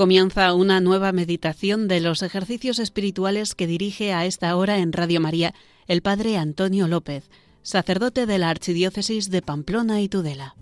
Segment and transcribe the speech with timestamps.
[0.00, 5.20] Comienza una nueva meditación de los ejercicios espirituales que dirige a esta hora en Radio
[5.20, 5.52] María
[5.88, 7.28] el Padre Antonio López,
[7.60, 10.56] sacerdote de la Archidiócesis de Pamplona y Tudela.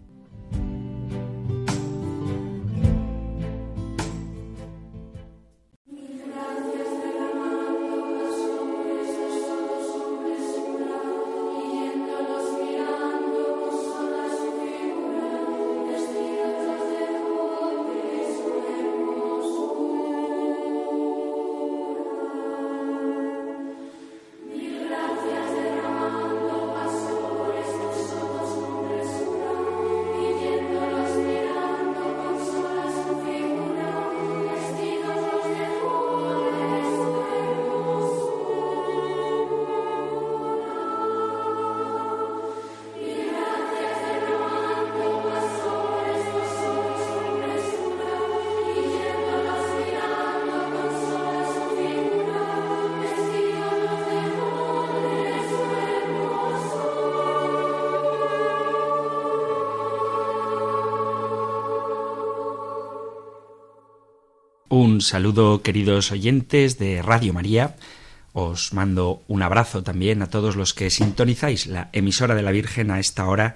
[64.98, 67.77] Un saludo queridos oyentes de Radio María.
[68.32, 72.90] Os mando un abrazo también a todos los que sintonizáis la emisora de la Virgen
[72.90, 73.55] a esta hora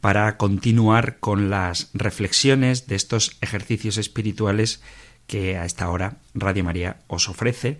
[0.00, 4.80] para continuar con las reflexiones de estos ejercicios espirituales
[5.26, 7.78] que a esta hora Radio María os ofrece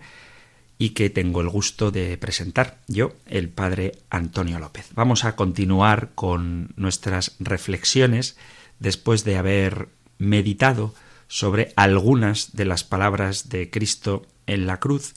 [0.77, 4.89] y que tengo el gusto de presentar yo, el Padre Antonio López.
[4.93, 8.37] Vamos a continuar con nuestras reflexiones
[8.77, 9.87] después de haber
[10.19, 10.93] meditado
[11.29, 15.13] sobre algunas de las palabras de Cristo en la cruz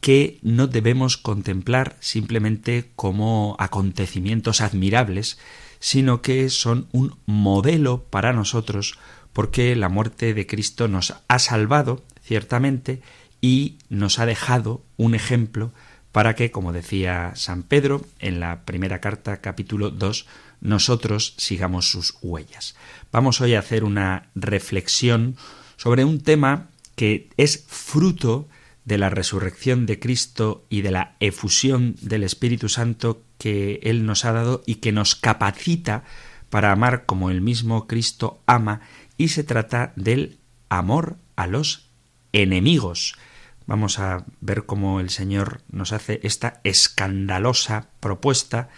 [0.00, 5.38] que no debemos contemplar simplemente como acontecimientos admirables,
[5.80, 8.98] sino que son un modelo para nosotros
[9.32, 13.00] porque la muerte de Cristo nos ha salvado, ciertamente,
[13.40, 15.72] y nos ha dejado un ejemplo
[16.12, 20.26] para que, como decía San Pedro en la primera carta capítulo 2,
[20.60, 22.74] nosotros sigamos sus huellas.
[23.12, 25.36] Vamos hoy a hacer una reflexión
[25.76, 28.48] sobre un tema que es fruto
[28.84, 34.24] de la resurrección de Cristo y de la efusión del Espíritu Santo que Él nos
[34.24, 36.04] ha dado y que nos capacita
[36.50, 38.80] para amar como el mismo Cristo ama
[39.16, 40.38] y se trata del
[40.68, 41.88] amor a los
[42.32, 43.14] enemigos.
[43.66, 48.68] Vamos a ver cómo el Señor nos hace esta escandalosa propuesta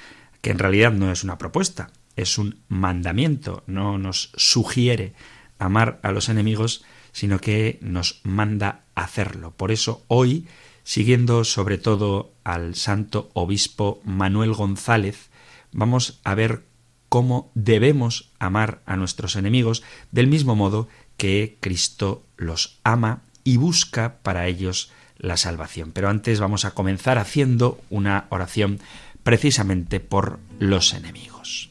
[0.43, 5.15] que en realidad no es una propuesta, es un mandamiento, no nos sugiere
[5.59, 9.53] amar a los enemigos, sino que nos manda hacerlo.
[9.53, 10.47] Por eso hoy,
[10.85, 15.31] siguiendo sobre todo al santo obispo Manuel González,
[15.71, 16.65] vamos a ver
[17.09, 24.19] cómo debemos amar a nuestros enemigos del mismo modo que Cristo los ama y busca
[24.23, 25.93] para ellos la salvación.
[25.93, 28.81] Pero antes vamos a comenzar haciendo una oración
[29.23, 31.71] precisamente por los enemigos.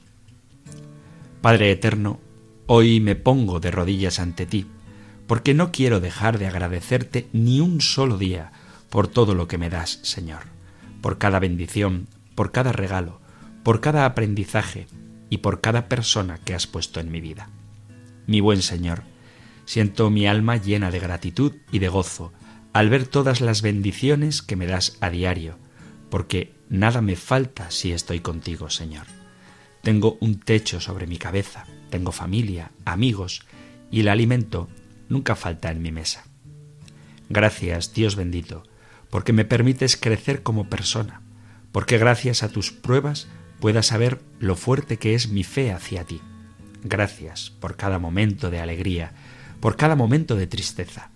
[1.41, 2.19] Padre Eterno,
[2.67, 4.67] hoy me pongo de rodillas ante ti,
[5.27, 8.51] porque no quiero dejar de agradecerte ni un solo día
[8.89, 10.43] por todo lo que me das, Señor,
[11.01, 13.21] por cada bendición, por cada regalo,
[13.63, 14.87] por cada aprendizaje
[15.29, 17.49] y por cada persona que has puesto en mi vida.
[18.27, 19.03] Mi buen Señor,
[19.65, 22.33] siento mi alma llena de gratitud y de gozo
[22.73, 25.57] al ver todas las bendiciones que me das a diario,
[26.11, 29.07] porque nada me falta si estoy contigo, Señor.
[29.81, 33.47] Tengo un techo sobre mi cabeza, tengo familia, amigos,
[33.89, 34.69] y el alimento
[35.09, 36.25] nunca falta en mi mesa.
[37.29, 38.63] Gracias, Dios bendito,
[39.09, 41.21] porque me permites crecer como persona,
[41.71, 43.27] porque gracias a tus pruebas
[43.61, 46.21] pueda saber lo fuerte que es mi fe hacia ti.
[46.83, 49.13] Gracias por cada momento de alegría,
[49.61, 51.09] por cada momento de tristeza.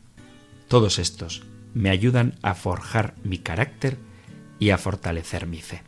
[0.69, 3.97] Todos estos me ayudan a forjar mi carácter
[4.59, 5.83] y a fortalecer mi fe.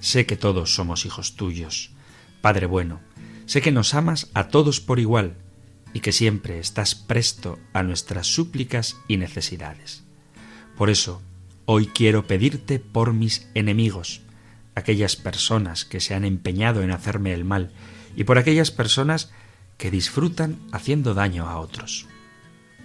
[0.00, 1.92] Sé que todos somos hijos tuyos,
[2.40, 3.00] Padre bueno,
[3.46, 5.36] sé que nos amas a todos por igual
[5.94, 10.02] y que siempre estás presto a nuestras súplicas y necesidades.
[10.76, 11.22] Por eso,
[11.66, 14.22] hoy quiero pedirte por mis enemigos,
[14.74, 17.70] aquellas personas que se han empeñado en hacerme el mal,
[18.16, 19.30] y por aquellas personas
[19.78, 22.06] que disfrutan haciendo daño a otros.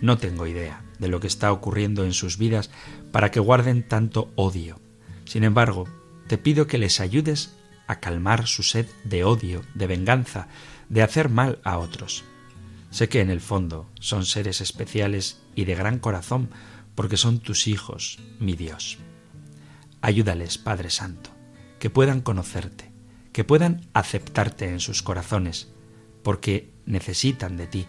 [0.02, 2.70] No tengo idea de lo que está ocurriendo en sus vidas
[3.12, 4.80] para que guarden tanto odio.
[5.26, 5.86] Sin embargo,
[6.28, 7.56] te pido que les ayudes
[7.88, 10.48] a calmar su sed de odio, de venganza,
[10.90, 12.24] de hacer mal a otros.
[12.92, 16.50] Sé que en el fondo son seres especiales y de gran corazón,
[16.96, 18.98] porque son tus hijos, mi Dios.
[20.02, 21.30] Ayúdales, Padre Santo,
[21.80, 22.92] que puedan conocerte,
[23.34, 25.70] que puedan aceptarte en sus corazones,
[26.24, 27.88] porque necesitan de ti,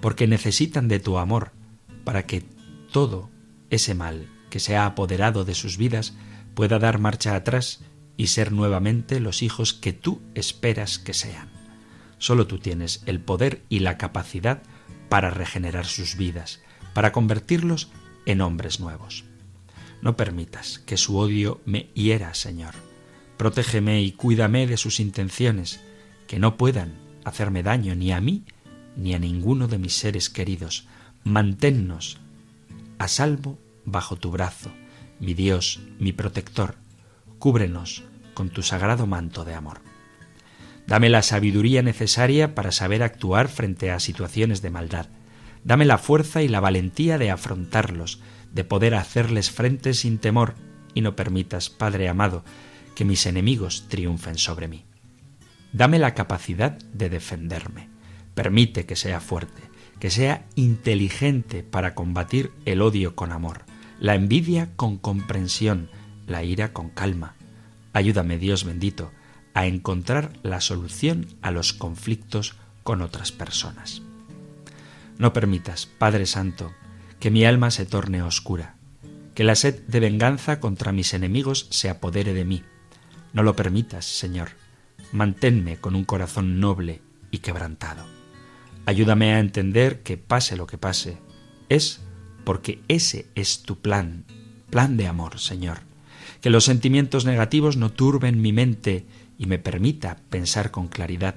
[0.00, 1.52] porque necesitan de tu amor,
[2.06, 2.44] para que
[2.92, 3.30] todo
[3.68, 6.14] ese mal que se ha apoderado de sus vidas
[6.54, 7.80] pueda dar marcha atrás
[8.16, 11.50] y ser nuevamente los hijos que tú esperas que sean.
[12.18, 14.62] Solo tú tienes el poder y la capacidad
[15.08, 16.60] para regenerar sus vidas,
[16.94, 17.90] para convertirlos
[18.24, 19.24] en hombres nuevos.
[20.00, 22.74] No permitas que su odio me hiera, Señor.
[23.36, 25.80] Protégeme y cuídame de sus intenciones,
[26.28, 26.94] que no puedan
[27.24, 28.44] hacerme daño ni a mí
[28.96, 30.86] ni a ninguno de mis seres queridos.
[31.26, 32.18] Manténnos
[33.00, 34.70] a salvo bajo tu brazo,
[35.18, 36.76] mi Dios, mi protector.
[37.40, 39.80] Cúbrenos con tu sagrado manto de amor.
[40.86, 45.08] Dame la sabiduría necesaria para saber actuar frente a situaciones de maldad.
[45.64, 48.20] Dame la fuerza y la valentía de afrontarlos,
[48.52, 50.54] de poder hacerles frente sin temor,
[50.94, 52.44] y no permitas, Padre amado,
[52.94, 54.84] que mis enemigos triunfen sobre mí.
[55.72, 57.88] Dame la capacidad de defenderme.
[58.36, 59.65] Permite que sea fuerte,
[59.98, 63.62] que sea inteligente para combatir el odio con amor,
[63.98, 65.88] la envidia con comprensión,
[66.26, 67.34] la ira con calma.
[67.92, 69.10] Ayúdame, Dios bendito,
[69.54, 74.02] a encontrar la solución a los conflictos con otras personas.
[75.18, 76.72] No permitas, Padre Santo,
[77.20, 78.74] que mi alma se torne oscura,
[79.34, 82.62] que la sed de venganza contra mis enemigos se apodere de mí.
[83.32, 84.50] No lo permitas, Señor.
[85.12, 87.00] Manténme con un corazón noble
[87.30, 88.15] y quebrantado.
[88.86, 91.18] Ayúdame a entender que pase lo que pase,
[91.68, 92.00] es
[92.44, 94.24] porque ese es tu plan,
[94.70, 95.80] plan de amor, Señor.
[96.40, 99.04] Que los sentimientos negativos no turben mi mente
[99.38, 101.34] y me permita pensar con claridad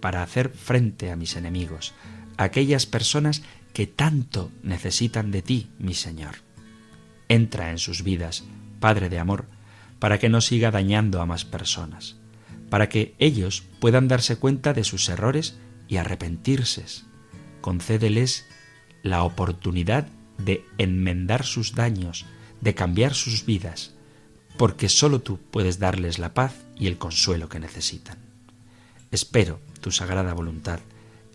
[0.00, 1.94] para hacer frente a mis enemigos,
[2.36, 3.42] a aquellas personas
[3.72, 6.36] que tanto necesitan de ti, mi Señor.
[7.28, 8.44] Entra en sus vidas,
[8.78, 9.46] Padre de amor,
[9.98, 12.16] para que no siga dañando a más personas,
[12.70, 15.58] para que ellos puedan darse cuenta de sus errores
[15.88, 16.84] y arrepentirse.
[17.60, 18.46] Concédeles
[19.02, 20.08] la oportunidad
[20.38, 22.26] de enmendar sus daños,
[22.60, 23.94] de cambiar sus vidas,
[24.56, 28.18] porque sólo tú puedes darles la paz y el consuelo que necesitan.
[29.10, 30.80] Espero tu sagrada voluntad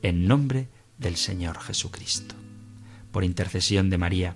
[0.01, 0.67] en nombre
[0.97, 2.35] del Señor Jesucristo.
[3.11, 4.35] Por intercesión de María,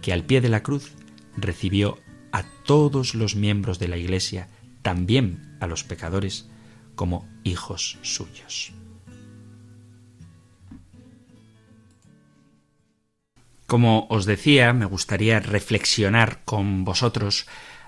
[0.00, 0.92] que al pie de la cruz
[1.36, 1.98] recibió
[2.32, 4.48] a todos los miembros de la Iglesia,
[4.82, 6.48] también a los pecadores,
[6.94, 8.72] como hijos suyos.
[13.72, 17.46] Como os decía, me gustaría reflexionar con vosotros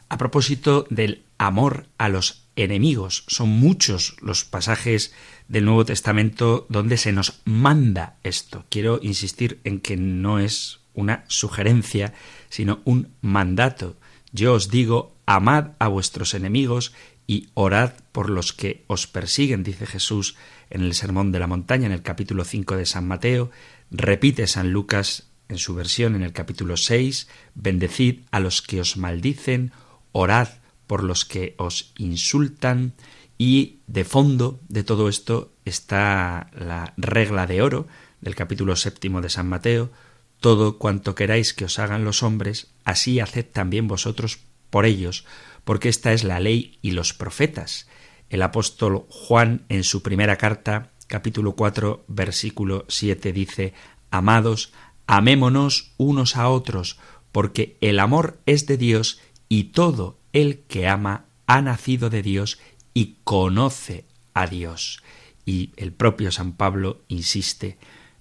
[0.08, 3.24] a propósito del amor a los enemigos.
[3.26, 5.12] Son muchos los pasajes
[5.46, 8.64] del Nuevo Testamento donde se nos manda esto.
[8.70, 12.14] Quiero insistir en que no es una sugerencia,
[12.48, 13.98] sino un mandato.
[14.32, 16.94] Yo os digo, amad a vuestros enemigos
[17.26, 20.34] y orad por los que os persiguen, dice Jesús
[20.70, 23.50] en el Sermón de la Montaña, en el capítulo 5 de San Mateo.
[23.90, 28.96] Repite San Lucas en su versión en el capítulo 6, bendecid a los que os
[28.96, 29.72] maldicen,
[30.12, 30.48] orad
[30.86, 32.94] por los que os insultan
[33.38, 37.86] y de fondo de todo esto está la regla de oro
[38.20, 39.90] del capítulo séptimo de San Mateo,
[40.40, 44.40] todo cuanto queráis que os hagan los hombres, así haced también vosotros
[44.70, 45.24] por ellos,
[45.64, 47.88] porque esta es la ley y los profetas.
[48.28, 53.74] El apóstol Juan en su primera carta, capítulo 4, versículo 7 dice,
[54.10, 54.72] Amados,
[55.06, 56.98] amémonos unos a otros,
[57.32, 62.58] porque el amor es de Dios y todo el que ama ha nacido de Dios
[62.94, 65.02] y conoce a Dios.
[65.44, 67.78] Y el propio San Pablo insiste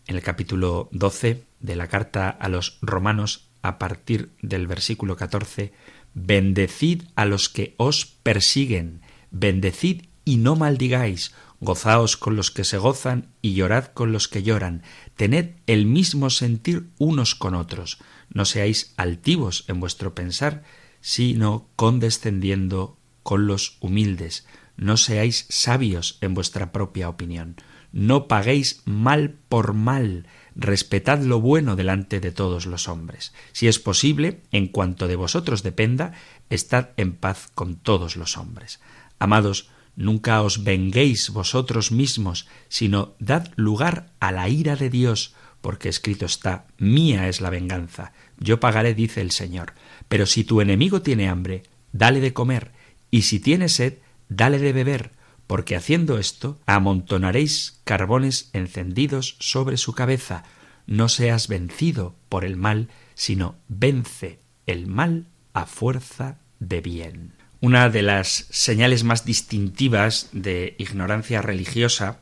[0.07, 5.71] en el capítulo 12 de la carta a los romanos a partir del versículo 14,
[6.13, 11.33] Bendecid a los que os persiguen, bendecid y no maldigáis,
[11.63, 14.83] gozaos con los que se gozan y llorad con los que lloran,
[15.15, 20.63] tened el mismo sentir unos con otros, no seáis altivos en vuestro pensar,
[21.01, 24.45] sino condescendiendo con los humildes.
[24.75, 27.55] No seáis sabios en vuestra propia opinión.
[27.91, 30.25] No paguéis mal por mal.
[30.55, 33.33] Respetad lo bueno delante de todos los hombres.
[33.51, 36.13] Si es posible, en cuanto de vosotros dependa,
[36.49, 38.79] estad en paz con todos los hombres.
[39.19, 45.89] Amados, nunca os venguéis vosotros mismos, sino dad lugar a la ira de Dios, porque
[45.89, 49.73] escrito está, mía es la venganza, yo pagaré, dice el Señor.
[50.09, 52.71] Pero si tu enemigo tiene hambre, dale de comer,
[53.09, 55.11] y si tiene sed, dale de beber,
[55.47, 60.43] porque haciendo esto amontonaréis carbones encendidos sobre su cabeza.
[60.87, 67.42] No seas vencido por el mal, sino vence el mal a fuerza de bien.
[67.63, 72.19] Una de las señales más distintivas de ignorancia religiosa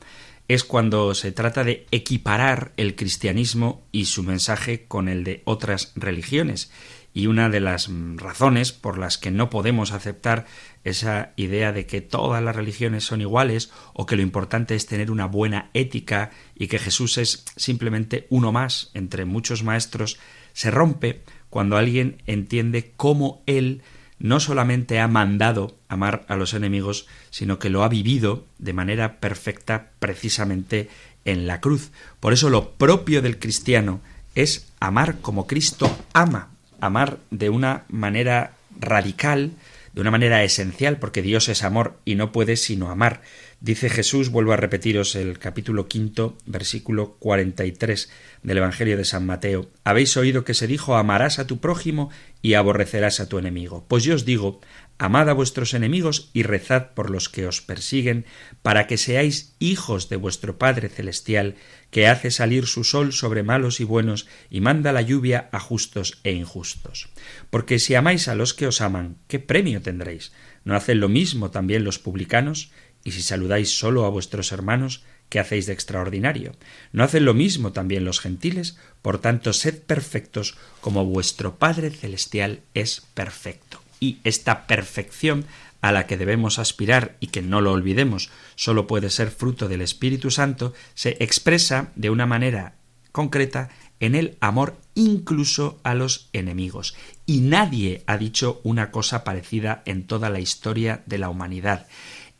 [0.47, 5.93] es cuando se trata de equiparar el cristianismo y su mensaje con el de otras
[5.95, 6.71] religiones.
[7.11, 10.45] Y una de las razones por las que no podemos aceptar
[10.83, 15.09] esa idea de que todas las religiones son iguales o que lo importante es tener
[15.09, 20.19] una buena ética y que Jesús es simplemente uno más entre muchos maestros,
[20.53, 23.81] se rompe cuando alguien entiende cómo Él
[24.21, 29.19] no solamente ha mandado amar a los enemigos, sino que lo ha vivido de manera
[29.19, 30.89] perfecta precisamente
[31.25, 31.91] en la cruz.
[32.19, 33.99] Por eso lo propio del cristiano
[34.35, 36.49] es amar como Cristo ama,
[36.79, 39.51] amar de una manera radical,
[39.93, 43.21] de una manera esencial, porque Dios es amor y no puede sino amar.
[43.63, 48.09] Dice Jesús, vuelvo a repetiros el capítulo quinto, versículo cuarenta y tres
[48.41, 49.69] del Evangelio de San Mateo.
[49.83, 52.09] Habéis oído que se dijo amarás a tu prójimo
[52.41, 53.85] y aborrecerás a tu enemigo.
[53.87, 54.61] Pues yo os digo,
[54.97, 58.25] amad a vuestros enemigos y rezad por los que os persiguen,
[58.63, 61.53] para que seáis hijos de vuestro Padre Celestial,
[61.91, 66.19] que hace salir su sol sobre malos y buenos y manda la lluvia a justos
[66.23, 67.09] e injustos.
[67.51, 70.31] Porque si amáis a los que os aman, ¿qué premio tendréis?
[70.63, 72.71] ¿No hacen lo mismo también los publicanos?
[73.03, 76.53] Y si saludáis solo a vuestros hermanos, ¿qué hacéis de extraordinario?
[76.91, 78.77] ¿No hacen lo mismo también los gentiles?
[79.01, 83.81] Por tanto, sed perfectos como vuestro Padre Celestial es perfecto.
[83.99, 85.45] Y esta perfección
[85.81, 89.81] a la que debemos aspirar y que no lo olvidemos, solo puede ser fruto del
[89.81, 92.75] Espíritu Santo, se expresa de una manera
[93.11, 96.95] concreta en el amor incluso a los enemigos.
[97.25, 101.87] Y nadie ha dicho una cosa parecida en toda la historia de la humanidad.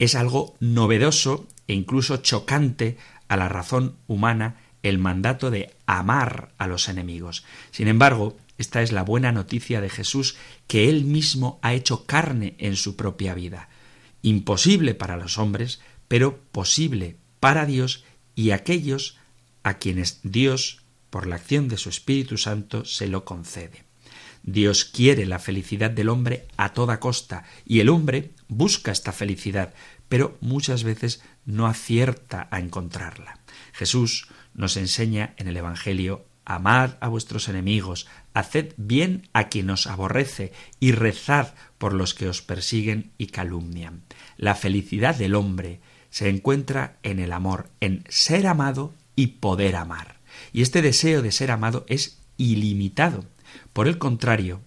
[0.02, 6.66] Es algo novedoso e incluso chocante a la razón humana el mandato de amar a
[6.66, 7.46] los enemigos.
[7.70, 12.56] Sin embargo, esta es la buena noticia de Jesús que él mismo ha hecho carne
[12.58, 13.70] en su propia vida.
[14.24, 18.04] Imposible para los hombres, pero posible para Dios
[18.34, 19.20] y aquellos
[19.62, 20.82] a quienes Dios,
[21.12, 23.84] por la acción de su Espíritu Santo, se lo concede.
[24.44, 29.74] Dios quiere la felicidad del hombre a toda costa y el hombre busca esta felicidad,
[30.10, 33.40] pero muchas veces no acierta a encontrarla.
[33.74, 39.86] Jesús nos enseña en el Evangelio Amad a vuestros enemigos, haced bien a quien os
[39.88, 44.02] aborrece y rezad por los que os persiguen y calumnian.
[44.38, 45.80] La felicidad del hombre
[46.10, 50.18] se encuentra en el amor, en ser amado y poder amar.
[50.52, 53.24] Y este deseo de ser amado es ilimitado.
[53.74, 54.62] Por el contrario,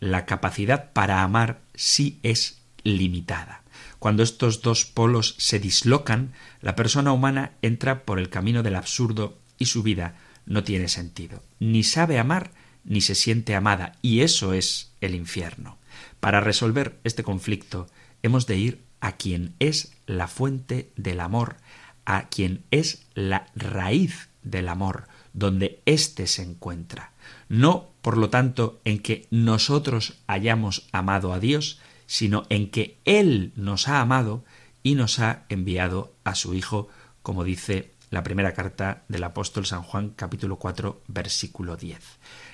[0.00, 3.62] la capacidad para amar sí es limitada.
[3.98, 9.38] Cuando estos dos polos se dislocan, la persona humana entra por el camino del absurdo
[9.58, 11.42] y su vida no tiene sentido.
[11.58, 12.50] Ni sabe amar
[12.84, 15.78] ni se siente amada, y eso es el infierno.
[16.18, 17.88] Para resolver este conflicto
[18.22, 21.56] hemos de ir a quien es la fuente del amor,
[22.04, 27.12] a quien es la raíz del amor, donde éste se encuentra.
[27.50, 33.52] No, por lo tanto, en que nosotros hayamos amado a Dios, sino en que Él
[33.56, 34.44] nos ha amado
[34.84, 36.88] y nos ha enviado a su Hijo,
[37.24, 41.98] como dice la primera carta del apóstol San Juan capítulo 4 versículo 10.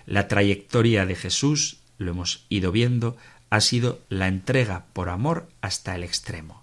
[0.06, 3.18] La trayectoria de Jesús, lo hemos ido viendo,
[3.50, 6.62] ha sido la entrega por amor hasta el extremo.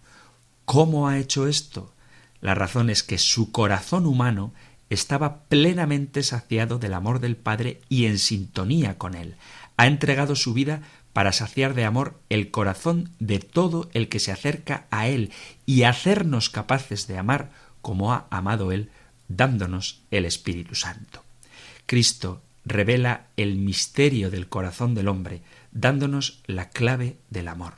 [0.66, 1.94] ¿Cómo ha hecho esto?
[2.42, 4.54] La razón es que su corazón humano
[4.94, 9.36] estaba plenamente saciado del amor del Padre y en sintonía con él.
[9.78, 10.82] Ha entregado su vida
[11.14, 15.32] para saciar de amor el corazón de todo el que se acerca a Él
[15.66, 18.90] y hacernos capaces de amar como ha amado Él,
[19.28, 21.24] dándonos el Espíritu Santo.
[21.86, 27.76] Cristo revela el misterio del corazón del hombre, dándonos la clave del amor.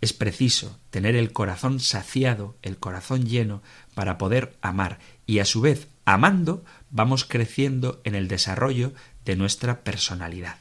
[0.00, 3.62] Es preciso tener el corazón saciado, el corazón lleno,
[3.94, 8.92] para poder amar, y a su vez, amando, vamos creciendo en el desarrollo
[9.24, 10.56] de nuestra personalidad.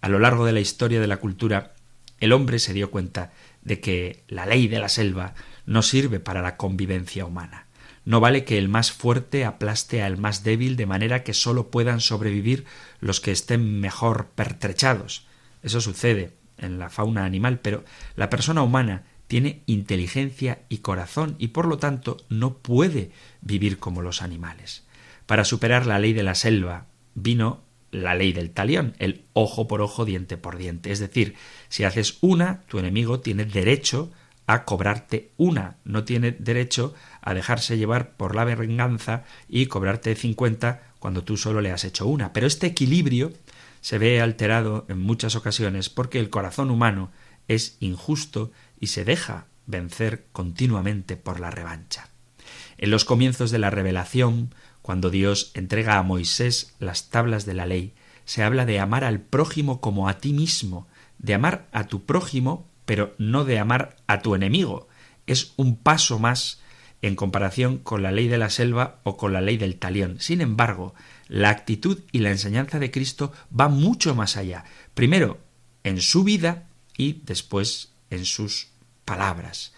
[0.00, 1.74] A lo largo de la historia de la cultura,
[2.18, 3.32] el hombre se dio cuenta
[3.62, 5.34] de que la ley de la selva
[5.66, 7.66] no sirve para la convivencia humana.
[8.04, 12.00] No vale que el más fuerte aplaste al más débil de manera que sólo puedan
[12.00, 12.64] sobrevivir
[13.00, 15.26] los que estén mejor pertrechados.
[15.62, 17.84] Eso sucede en la fauna animal, pero
[18.16, 24.02] la persona humana tiene inteligencia y corazón y por lo tanto no puede vivir como
[24.02, 24.82] los animales.
[25.26, 27.60] Para superar la ley de la selva vino
[27.92, 30.90] la ley del talión, el ojo por ojo, diente por diente.
[30.90, 31.36] Es decir,
[31.68, 34.10] si haces una, tu enemigo tiene derecho
[34.48, 40.82] a cobrarte una, no tiene derecho a dejarse llevar por la venganza y cobrarte cincuenta
[40.98, 42.32] cuando tú solo le has hecho una.
[42.32, 43.32] Pero este equilibrio
[43.80, 47.12] se ve alterado en muchas ocasiones porque el corazón humano
[47.50, 52.08] es injusto y se deja vencer continuamente por la revancha.
[52.78, 57.66] En los comienzos de la revelación, cuando Dios entrega a Moisés las tablas de la
[57.66, 57.92] ley,
[58.24, 62.66] se habla de amar al prójimo como a ti mismo, de amar a tu prójimo,
[62.86, 64.88] pero no de amar a tu enemigo.
[65.26, 66.60] Es un paso más
[67.02, 70.20] en comparación con la ley de la selva o con la ley del talión.
[70.20, 70.94] Sin embargo,
[71.28, 74.64] la actitud y la enseñanza de Cristo va mucho más allá.
[74.94, 75.38] Primero,
[75.84, 78.69] en su vida y después en sus
[79.10, 79.72] palabras.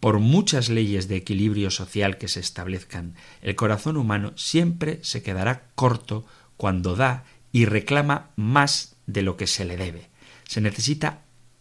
[0.00, 5.68] Por muchas leyes de equilibrio social que se establezcan, el corazón humano siempre se quedará
[5.76, 7.22] corto cuando da
[7.52, 10.10] y reclama más de lo que se le debe.
[10.48, 11.20] Se necesita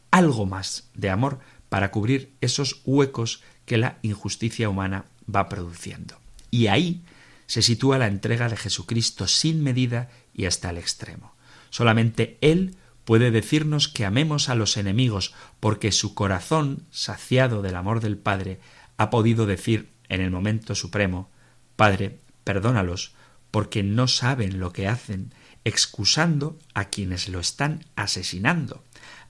[0.09, 1.37] algo más de amor
[1.69, 6.15] para cubrir esos huecos que la injusticia humana va produciendo.
[6.49, 7.03] Y ahí
[7.45, 11.35] se sitúa la entrega de Jesucristo sin medida y hasta el extremo.
[11.69, 12.77] Solamente Él
[13.11, 18.61] puede decirnos que amemos a los enemigos, porque su corazón, saciado del amor del Padre,
[18.95, 21.29] ha podido decir en el momento supremo
[21.75, 23.13] Padre, perdónalos,
[23.51, 25.33] porque no saben lo que hacen,
[25.65, 28.81] excusando a quienes lo están asesinando.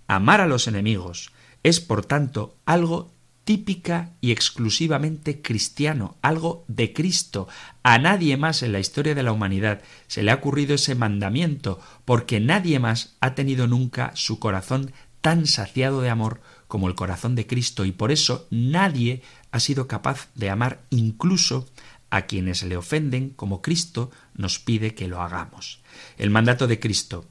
[0.05, 1.31] Amar a los enemigos
[1.63, 3.11] es, por tanto, algo
[3.43, 7.47] típica y exclusivamente cristiano, algo de Cristo.
[7.83, 11.79] A nadie más en la historia de la humanidad se le ha ocurrido ese mandamiento,
[12.05, 17.35] porque nadie más ha tenido nunca su corazón tan saciado de amor como el corazón
[17.35, 19.21] de Cristo, y por eso nadie
[19.51, 21.67] ha sido capaz de amar incluso
[22.09, 25.81] a quienes le ofenden como Cristo nos pide que lo hagamos.
[26.17, 27.25] El mandato de Cristo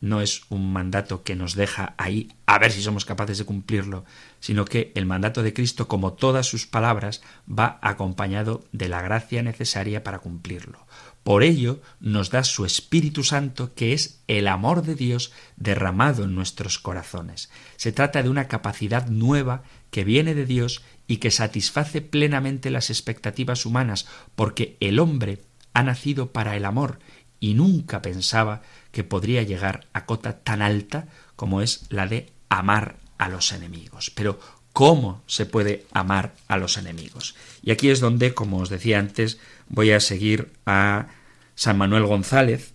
[0.00, 4.04] no es un mandato que nos deja ahí a ver si somos capaces de cumplirlo,
[4.42, 9.40] sino que el mandato de Cristo, como todas sus palabras, va acompañado de la gracia
[9.40, 10.84] necesaria para cumplirlo.
[11.22, 16.34] Por ello nos da su Espíritu Santo, que es el amor de Dios derramado en
[16.34, 17.50] nuestros corazones.
[17.76, 22.90] Se trata de una capacidad nueva que viene de Dios y que satisface plenamente las
[22.90, 26.98] expectativas humanas, porque el hombre ha nacido para el amor
[27.38, 33.01] y nunca pensaba que podría llegar a cota tan alta como es la de amar
[33.22, 34.10] a los enemigos.
[34.10, 34.40] Pero
[34.72, 37.36] ¿cómo se puede amar a los enemigos?
[37.62, 41.06] Y aquí es donde, como os decía antes, voy a seguir a
[41.54, 42.72] San Manuel González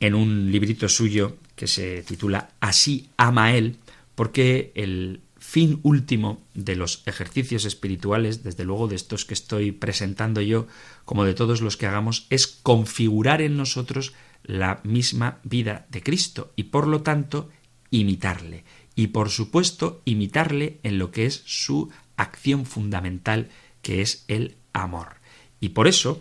[0.00, 3.76] en un librito suyo que se titula Así ama él,
[4.14, 10.40] porque el fin último de los ejercicios espirituales, desde luego de estos que estoy presentando
[10.40, 10.66] yo,
[11.04, 16.54] como de todos los que hagamos, es configurar en nosotros la misma vida de Cristo
[16.56, 17.50] y por lo tanto
[17.90, 18.64] imitarle.
[18.96, 23.50] Y por supuesto imitarle en lo que es su acción fundamental,
[23.82, 25.16] que es el amor.
[25.60, 26.20] Y por eso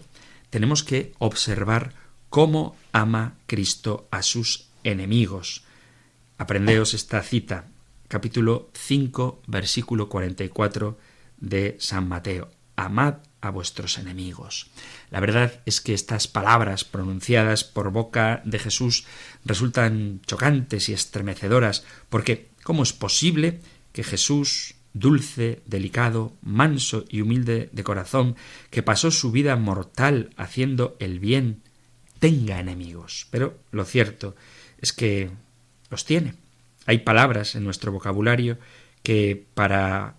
[0.51, 1.93] tenemos que observar
[2.29, 5.63] cómo ama Cristo a sus enemigos.
[6.37, 7.67] Aprendeos esta cita
[8.07, 10.97] capítulo 5, versículo 44
[11.37, 12.51] de San Mateo.
[12.75, 14.69] Amad a vuestros enemigos.
[15.11, 19.05] La verdad es que estas palabras pronunciadas por boca de Jesús
[19.45, 23.59] resultan chocantes y estremecedoras, porque ¿cómo es posible
[23.93, 28.35] que Jesús, dulce, delicado, manso y humilde de corazón,
[28.71, 31.61] que pasó su vida mortal haciendo el bien,
[32.17, 33.27] tenga enemigos?
[33.29, 34.35] Pero lo cierto
[34.79, 35.29] es que
[35.91, 36.33] los tiene.
[36.87, 38.57] Hay palabras en nuestro vocabulario
[39.03, 40.15] que, para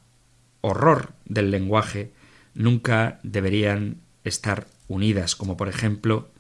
[0.61, 2.13] horror del lenguaje,
[2.55, 6.31] nunca deberían estar unidas, como por ejemplo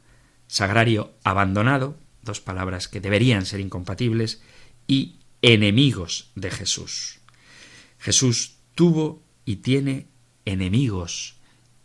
[0.47, 4.41] sagrario abandonado, dos palabras que deberían ser incompatibles,
[4.87, 7.21] y enemigos de Jesús.
[7.99, 10.07] Jesús tuvo y tiene
[10.45, 11.37] enemigos,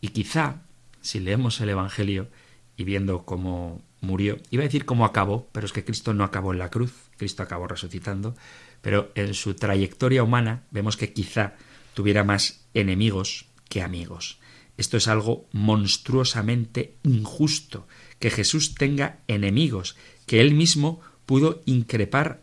[0.02, 0.64] y quizá,
[1.02, 2.30] si leemos el Evangelio
[2.76, 6.54] y viendo cómo murió, iba a decir cómo acabó, pero es que Cristo no acabó
[6.54, 8.36] en la cruz, Cristo acabó resucitando,
[8.82, 11.54] pero en su trayectoria humana vemos que quizá
[11.94, 14.40] tuviera más enemigos que amigos.
[14.78, 17.88] Esto es algo monstruosamente injusto,
[18.20, 22.42] que Jesús tenga enemigos, que él mismo pudo increpar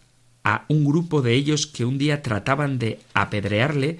[0.54, 3.98] a un grupo de ellos que un día trataban de apedrearle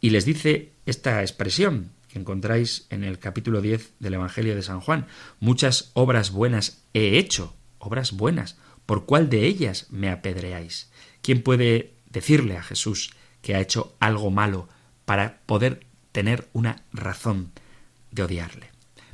[0.00, 4.80] y les dice esta expresión que encontráis en el capítulo 10 del Evangelio de San
[4.80, 5.06] Juan.
[5.38, 8.56] Muchas obras buenas he hecho, obras buenas,
[8.90, 10.90] ¿Por cuál de ellas me apedreáis?
[11.22, 14.68] ¿Quién puede decirle a Jesús que ha hecho algo malo
[15.04, 17.52] para poder tener una razón
[18.10, 18.66] de odiarle?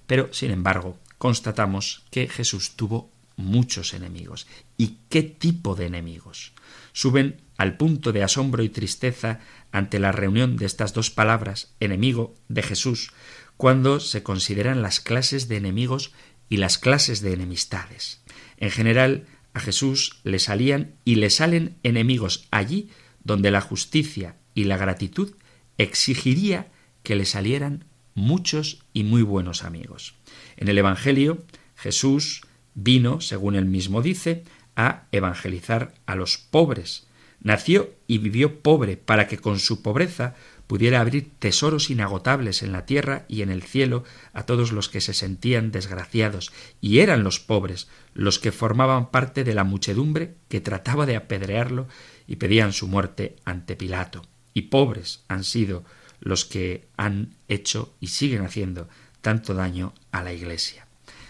[0.06, 4.46] Pero, sin embargo, constatamos que Jesús tuvo muchos enemigos.
[4.76, 6.52] ¿Y qué tipo de enemigos?
[6.92, 9.40] Suben al punto de asombro y tristeza
[9.72, 13.12] ante la reunión de estas dos palabras, enemigo de Jesús,
[13.56, 16.12] cuando se consideran las clases de enemigos
[16.48, 18.22] y las clases de enemistades.
[18.58, 22.90] En general, a Jesús le salían y le salen enemigos allí
[23.24, 25.34] donde la justicia y la gratitud
[25.78, 26.70] exigiría
[27.02, 30.14] que le salieran muchos y muy buenos amigos.
[30.56, 31.44] En el Evangelio,
[31.74, 32.42] Jesús
[32.76, 34.44] vino, según él mismo dice,
[34.76, 37.08] a evangelizar a los pobres.
[37.40, 40.34] Nació y vivió pobre para que con su pobreza
[40.66, 45.00] pudiera abrir tesoros inagotables en la tierra y en el cielo a todos los que
[45.00, 50.60] se sentían desgraciados, y eran los pobres los que formaban parte de la muchedumbre que
[50.60, 51.86] trataba de apedrearlo
[52.26, 54.22] y pedían su muerte ante Pilato.
[54.54, 55.84] Y pobres han sido
[56.20, 58.88] los que han hecho y siguen haciendo
[59.20, 60.85] tanto daño a la Iglesia.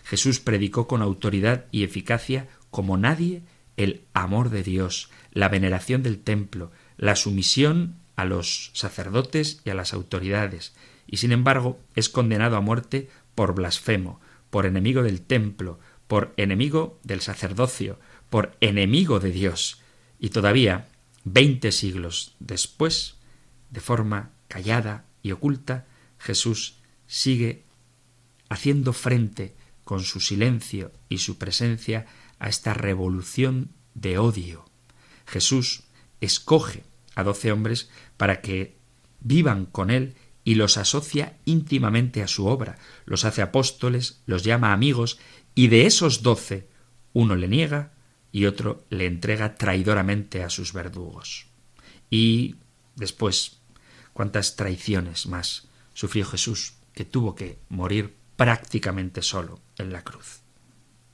[0.07, 3.43] Jesús predicó con autoridad y eficacia como nadie
[3.77, 9.75] el amor de Dios, la veneración del templo, la sumisión a los sacerdotes y a
[9.75, 10.77] las autoridades,
[11.09, 17.01] y sin embargo es condenado a muerte por blasfemo, por enemigo del templo, por enemigo
[17.03, 17.99] del sacerdocio,
[18.31, 19.83] por enemigo de Dios.
[20.21, 20.87] Y todavía,
[21.25, 23.17] veinte siglos después,
[23.71, 25.85] de forma callada y oculta,
[26.21, 26.77] Jesús
[27.09, 27.65] sigue
[28.49, 32.07] haciendo frente con su silencio y su presencia
[32.41, 34.65] a esta revolución de odio.
[35.27, 35.85] Jesús
[36.21, 36.83] escoge
[37.15, 38.79] a doce hombres para que
[39.21, 44.73] vivan con él y los asocia íntimamente a su obra, los hace apóstoles, los llama
[44.73, 45.21] amigos,
[45.55, 46.69] y de esos doce
[47.13, 47.93] uno le niega
[48.33, 51.47] y otro le entrega traidoramente a sus verdugos.
[52.11, 52.57] Y
[52.97, 53.61] después,
[54.13, 60.41] cuántas traiciones más sufrió Jesús, que tuvo que morir prácticamente solo en la cruz.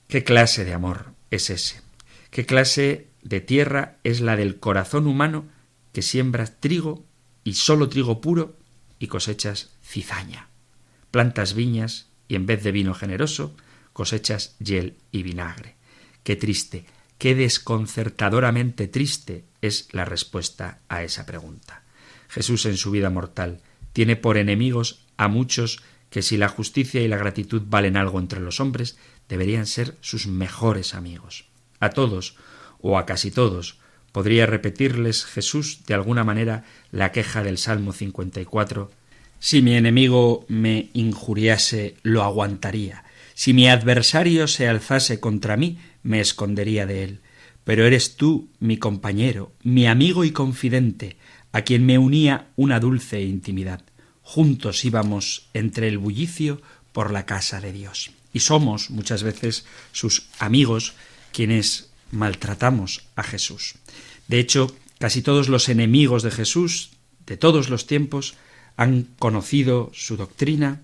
[0.07, 1.81] ¿Qué clase de amor es ese?
[2.29, 5.45] ¿Qué clase de tierra es la del corazón humano
[5.93, 7.05] que siembras trigo
[7.43, 8.57] y solo trigo puro
[8.99, 10.49] y cosechas cizaña.
[11.11, 13.55] Plantas viñas y en vez de vino generoso
[13.93, 15.75] cosechas hiel y vinagre.
[16.23, 16.85] Qué triste,
[17.17, 21.83] qué desconcertadoramente triste es la respuesta a esa pregunta.
[22.29, 23.61] Jesús en su vida mortal
[23.93, 25.83] tiene por enemigos a muchos
[26.13, 28.97] que si la justicia y la gratitud valen algo entre los hombres,
[29.27, 31.47] deberían ser sus mejores amigos.
[31.79, 32.37] A todos,
[32.79, 33.79] o a casi todos,
[34.13, 38.91] Podría repetirles Jesús de alguna manera la queja del Salmo 54.
[39.39, 43.05] Si mi enemigo me injuriase, lo aguantaría.
[43.33, 47.19] Si mi adversario se alzase contra mí, me escondería de él.
[47.63, 51.17] Pero eres tú mi compañero, mi amigo y confidente,
[51.51, 53.81] a quien me unía una dulce intimidad.
[54.23, 58.11] Juntos íbamos entre el bullicio por la casa de Dios.
[58.33, 60.93] Y somos muchas veces sus amigos
[61.31, 63.75] quienes maltratamos a Jesús.
[64.27, 66.91] De hecho, casi todos los enemigos de Jesús
[67.25, 68.35] de todos los tiempos
[68.75, 70.81] han conocido su doctrina,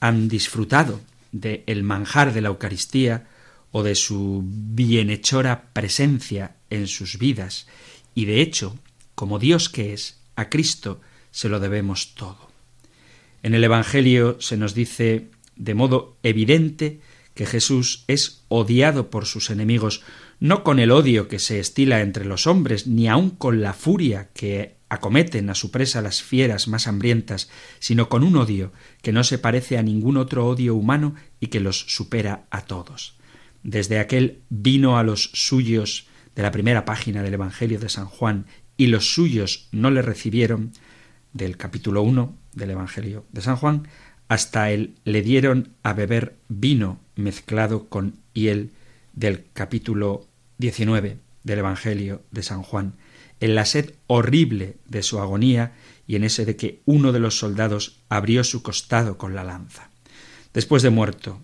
[0.00, 1.00] han disfrutado
[1.32, 3.28] de el manjar de la Eucaristía
[3.70, 7.66] o de su bienhechora presencia en sus vidas,
[8.14, 8.78] y de hecho,
[9.14, 12.47] como Dios que es, a Cristo se lo debemos todo.
[13.42, 17.00] En el Evangelio se nos dice de modo evidente
[17.34, 20.02] que Jesús es odiado por sus enemigos,
[20.40, 24.30] no con el odio que se estila entre los hombres, ni aun con la furia
[24.34, 27.48] que acometen a su presa las fieras más hambrientas,
[27.78, 28.72] sino con un odio
[29.02, 33.16] que no se parece a ningún otro odio humano y que los supera a todos.
[33.62, 38.46] Desde aquel vino a los suyos de la primera página del Evangelio de San Juan
[38.76, 40.72] y los suyos no le recibieron,
[41.32, 43.88] del capítulo 1 del Evangelio de San Juan,
[44.28, 48.72] hasta él le dieron a beber vino mezclado con hiel
[49.14, 50.26] del capítulo
[50.58, 52.94] 19 del Evangelio de San Juan,
[53.40, 55.72] en la sed horrible de su agonía
[56.06, 59.90] y en ese de que uno de los soldados abrió su costado con la lanza.
[60.52, 61.40] Después de muerto,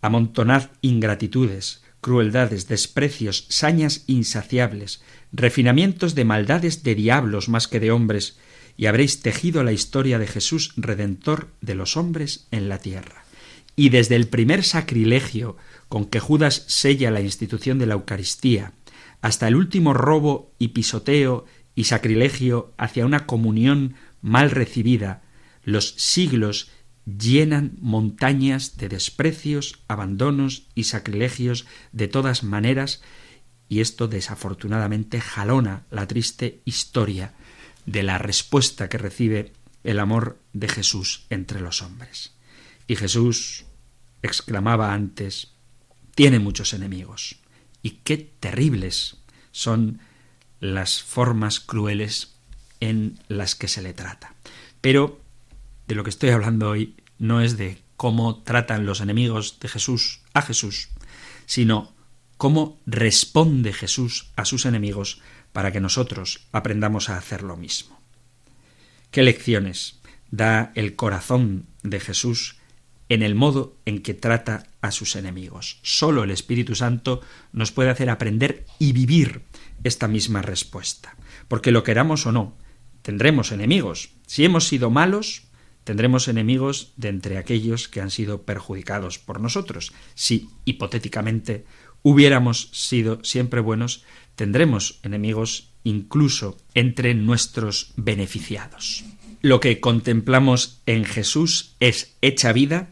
[0.00, 8.38] amontonad ingratitudes, crueldades, desprecios, sañas insaciables, refinamientos de maldades de diablos más que de hombres,
[8.80, 13.26] y habréis tejido la historia de Jesús Redentor de los hombres en la tierra.
[13.76, 15.58] Y desde el primer sacrilegio
[15.90, 18.72] con que Judas sella la institución de la Eucaristía,
[19.20, 25.24] hasta el último robo y pisoteo y sacrilegio hacia una comunión mal recibida,
[25.62, 26.70] los siglos
[27.04, 33.02] llenan montañas de desprecios, abandonos y sacrilegios de todas maneras,
[33.68, 37.34] y esto desafortunadamente jalona la triste historia
[37.90, 42.32] de la respuesta que recibe el amor de Jesús entre los hombres.
[42.86, 43.64] Y Jesús
[44.22, 45.54] exclamaba antes
[46.14, 47.36] tiene muchos enemigos.
[47.82, 49.16] Y qué terribles
[49.50, 50.00] son
[50.60, 52.36] las formas crueles
[52.78, 54.34] en las que se le trata.
[54.80, 55.20] Pero
[55.88, 60.20] de lo que estoy hablando hoy no es de cómo tratan los enemigos de Jesús
[60.32, 60.90] a Jesús,
[61.46, 61.92] sino
[62.36, 65.20] cómo responde Jesús a sus enemigos
[65.52, 68.00] para que nosotros aprendamos a hacer lo mismo.
[69.10, 72.56] ¿Qué lecciones da el corazón de Jesús
[73.10, 75.80] en el modo en que trata a sus enemigos.
[75.82, 77.20] Solo el Espíritu Santo
[77.52, 79.42] nos puede hacer aprender y vivir
[79.82, 81.16] esta misma respuesta.
[81.48, 82.56] Porque lo queramos o no,
[83.02, 84.10] tendremos enemigos.
[84.26, 85.42] Si hemos sido malos,
[85.82, 89.92] tendremos enemigos de entre aquellos que han sido perjudicados por nosotros.
[90.14, 91.64] Si, hipotéticamente,
[92.02, 94.04] hubiéramos sido siempre buenos,
[94.40, 99.04] tendremos enemigos incluso entre nuestros beneficiados.
[99.42, 102.88] Lo que contemplamos en Jesús es hecha vida,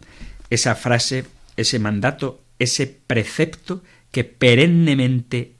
[0.51, 1.25] esa frase,
[1.57, 3.83] ese mandato, ese precepto
[4.13, 5.55] que perennemente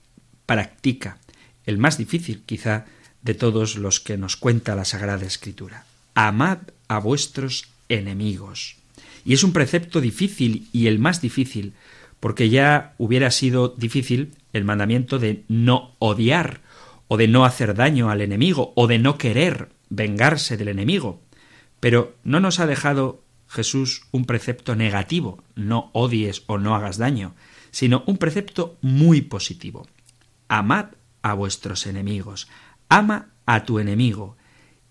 [0.45, 1.17] practica,
[1.65, 2.85] el más difícil quizá
[3.23, 5.87] de todos los que nos cuenta la Sagrada Escritura.
[6.13, 8.77] Amad a vuestros enemigos.
[9.25, 11.73] Y es un precepto difícil y el más difícil,
[12.21, 16.61] porque ya hubiera sido difícil el mandamiento de no odiar,
[17.09, 21.23] o de no hacer daño al enemigo, o de no querer vengarse del enemigo.
[21.81, 27.35] Pero no nos ha dejado Jesús un precepto negativo, no odies o no hagas daño,
[27.71, 29.87] sino un precepto muy positivo.
[30.49, 30.87] Amad
[31.23, 32.49] a vuestros enemigos,
[32.89, 34.37] ama a tu enemigo.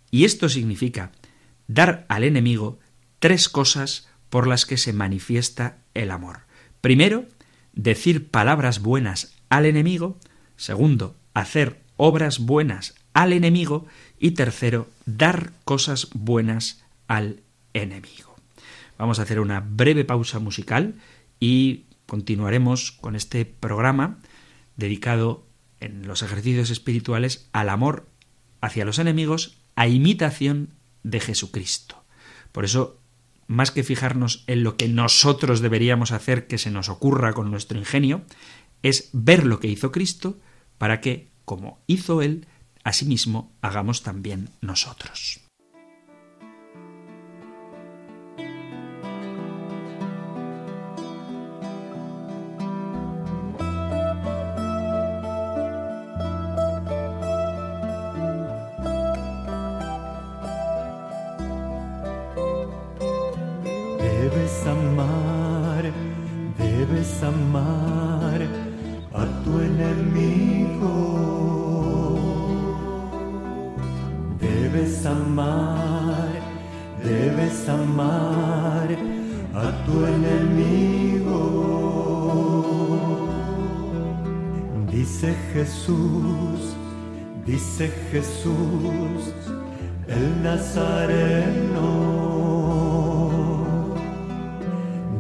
[0.10, 1.12] Y esto significa
[1.68, 2.80] dar al enemigo
[3.20, 6.42] tres cosas por las que se manifiesta el amor.
[6.82, 7.26] Primero,
[7.74, 10.18] decir palabras buenas al enemigo.
[10.56, 13.86] Segundo, hacer obras buenas al enemigo.
[14.20, 17.42] Y tercero, dar cosas buenas al
[17.74, 18.36] enemigo.
[18.98, 20.96] Vamos a hacer una breve pausa musical
[21.40, 24.18] y continuaremos con este programa
[24.76, 25.46] dedicado
[25.80, 28.08] en los ejercicios espirituales al amor
[28.62, 30.70] hacia los enemigos a imitación
[31.04, 32.04] de Jesucristo.
[32.52, 33.00] Por eso,
[33.46, 37.78] más que fijarnos en lo que nosotros deberíamos hacer que se nos ocurra con nuestro
[37.78, 38.24] ingenio,
[38.84, 40.40] es ver lo que hizo Cristo
[40.78, 42.48] para que, como hizo Él,
[42.84, 45.42] asimismo hagamos también nosotros.
[88.12, 89.34] Jesús,
[90.08, 91.88] el Nazareno.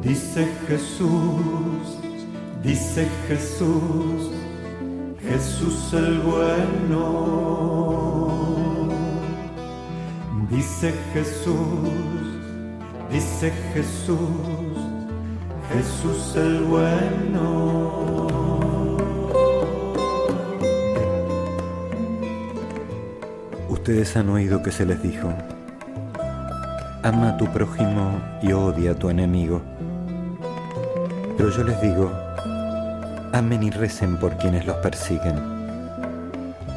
[0.02, 2.00] Dice Jesús,
[2.64, 4.32] dice Jesús,
[5.22, 7.08] Jesús el bueno.
[10.50, 12.17] Dice Jesús,
[13.40, 14.18] dice Jesús,
[15.72, 18.28] Jesús el bueno.
[23.70, 25.32] Ustedes han oído que se les dijo,
[27.04, 29.62] ama a tu prójimo y odia a tu enemigo.
[31.38, 32.12] Pero yo les digo,
[33.34, 35.36] amen y recen por quienes los persiguen,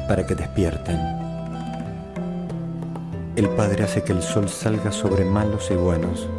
[0.07, 0.99] para que despierten.
[3.35, 6.29] El Padre hace que el sol salga sobre malos y buenos.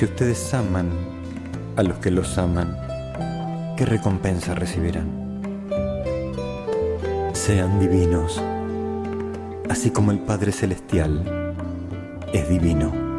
[0.00, 0.88] Si ustedes aman
[1.76, 2.74] a los que los aman,
[3.76, 5.10] ¿qué recompensa recibirán?
[7.34, 8.42] Sean divinos
[9.68, 11.54] así como el Padre Celestial
[12.32, 13.09] es divino.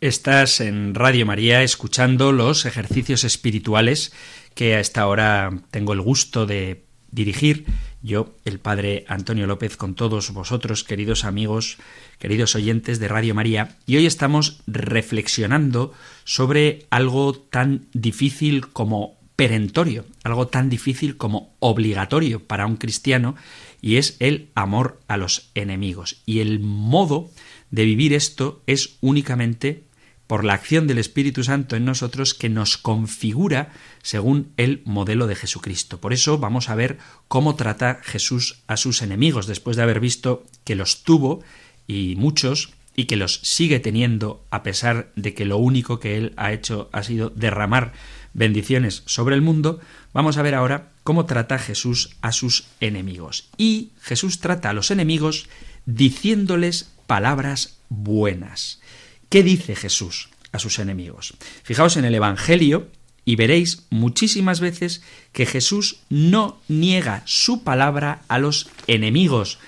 [0.00, 4.12] Estás en Radio María escuchando los ejercicios espirituales
[4.54, 7.66] que a esta hora tengo el gusto de dirigir
[8.00, 11.78] yo, el Padre Antonio López, con todos vosotros, queridos amigos,
[12.20, 20.04] queridos oyentes de Radio María, y hoy estamos reflexionando sobre algo tan difícil como perentorio,
[20.22, 23.34] algo tan difícil como obligatorio para un cristiano,
[23.80, 26.22] y es el amor a los enemigos.
[26.24, 27.32] Y el modo
[27.72, 29.87] de vivir esto es únicamente
[30.28, 35.34] por la acción del Espíritu Santo en nosotros que nos configura según el modelo de
[35.34, 36.00] Jesucristo.
[36.00, 40.44] Por eso vamos a ver cómo trata Jesús a sus enemigos, después de haber visto
[40.64, 41.42] que los tuvo
[41.88, 46.34] y muchos, y que los sigue teniendo a pesar de que lo único que él
[46.36, 47.92] ha hecho ha sido derramar
[48.34, 49.80] bendiciones sobre el mundo,
[50.12, 53.48] vamos a ver ahora cómo trata Jesús a sus enemigos.
[53.56, 55.48] Y Jesús trata a los enemigos
[55.86, 58.80] diciéndoles palabras buenas.
[59.28, 61.34] ¿Qué dice Jesús a sus enemigos?
[61.62, 62.88] Fijaos en el Evangelio
[63.26, 69.58] y veréis muchísimas veces que Jesús no niega su palabra a los enemigos.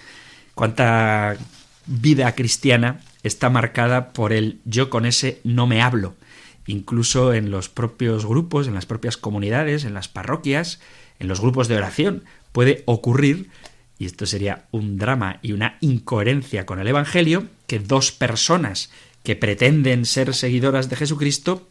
[0.54, 1.36] Cuánta
[1.86, 6.14] vida cristiana está marcada por el yo con ese no me hablo.
[6.66, 10.80] Incluso en los propios grupos, en las propias comunidades, en las parroquias,
[11.18, 13.50] en los grupos de oración, puede ocurrir,
[13.98, 18.90] y esto sería un drama y una incoherencia con el Evangelio, que dos personas
[19.22, 21.68] que pretenden ser seguidoras de Jesucristo,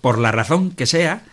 [0.00, 1.24] por la razón que sea,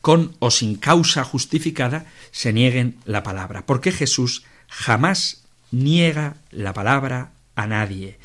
[0.00, 3.66] con o sin causa justificada, se nieguen la palabra.
[3.66, 8.18] Porque Jesús jamás niega la palabra a nadie.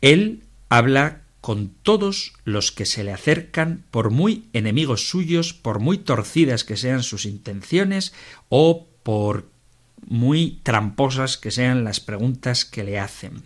[0.00, 5.98] Él habla con todos los que se le acercan, por muy enemigos suyos, por muy
[5.98, 8.12] torcidas que sean sus intenciones
[8.48, 9.48] o por
[10.06, 13.42] muy tramposas que sean las preguntas que le hacen.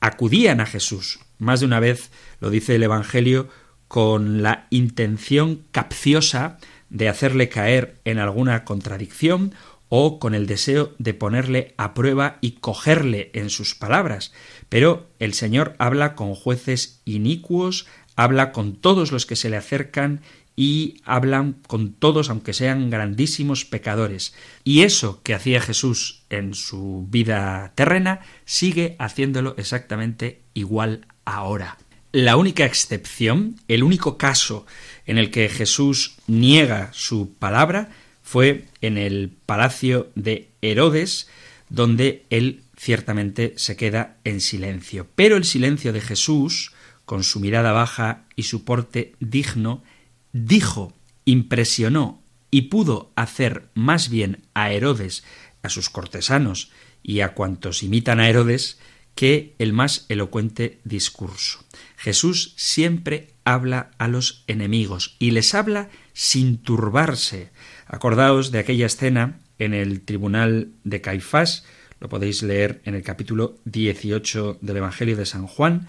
[0.00, 3.48] Acudían a Jesús, más de una vez lo dice el Evangelio
[3.88, 6.58] con la intención capciosa
[6.90, 9.54] de hacerle caer en alguna contradicción
[9.88, 14.32] o con el deseo de ponerle a prueba y cogerle en sus palabras.
[14.68, 20.20] Pero el Señor habla con jueces inicuos, habla con todos los que se le acercan
[20.56, 24.34] y hablan con todos aunque sean grandísimos pecadores.
[24.62, 31.78] Y eso que hacía Jesús en su vida terrena sigue haciéndolo exactamente igual ahora.
[32.12, 34.66] La única excepción, el único caso
[35.06, 37.90] en el que Jesús niega su palabra
[38.22, 41.28] fue en el palacio de Herodes,
[41.68, 45.06] donde él ciertamente se queda en silencio.
[45.14, 46.72] Pero el silencio de Jesús,
[47.04, 49.82] con su mirada baja y su porte digno,
[50.32, 50.92] dijo,
[51.24, 55.24] impresionó y pudo hacer más bien a Herodes,
[55.62, 56.70] a sus cortesanos
[57.02, 58.78] y a cuantos imitan a Herodes,
[59.14, 61.64] que el más elocuente discurso.
[61.96, 67.50] Jesús siempre habla a los enemigos y les habla sin turbarse.
[67.86, 71.64] Acordaos de aquella escena en el tribunal de Caifás,
[72.00, 75.86] lo podéis leer en el capítulo 18 del Evangelio de San Juan,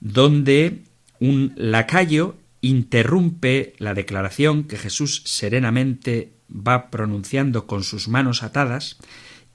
[0.00, 0.82] donde
[1.20, 8.98] un lacayo interrumpe la declaración que Jesús serenamente va pronunciando con sus manos atadas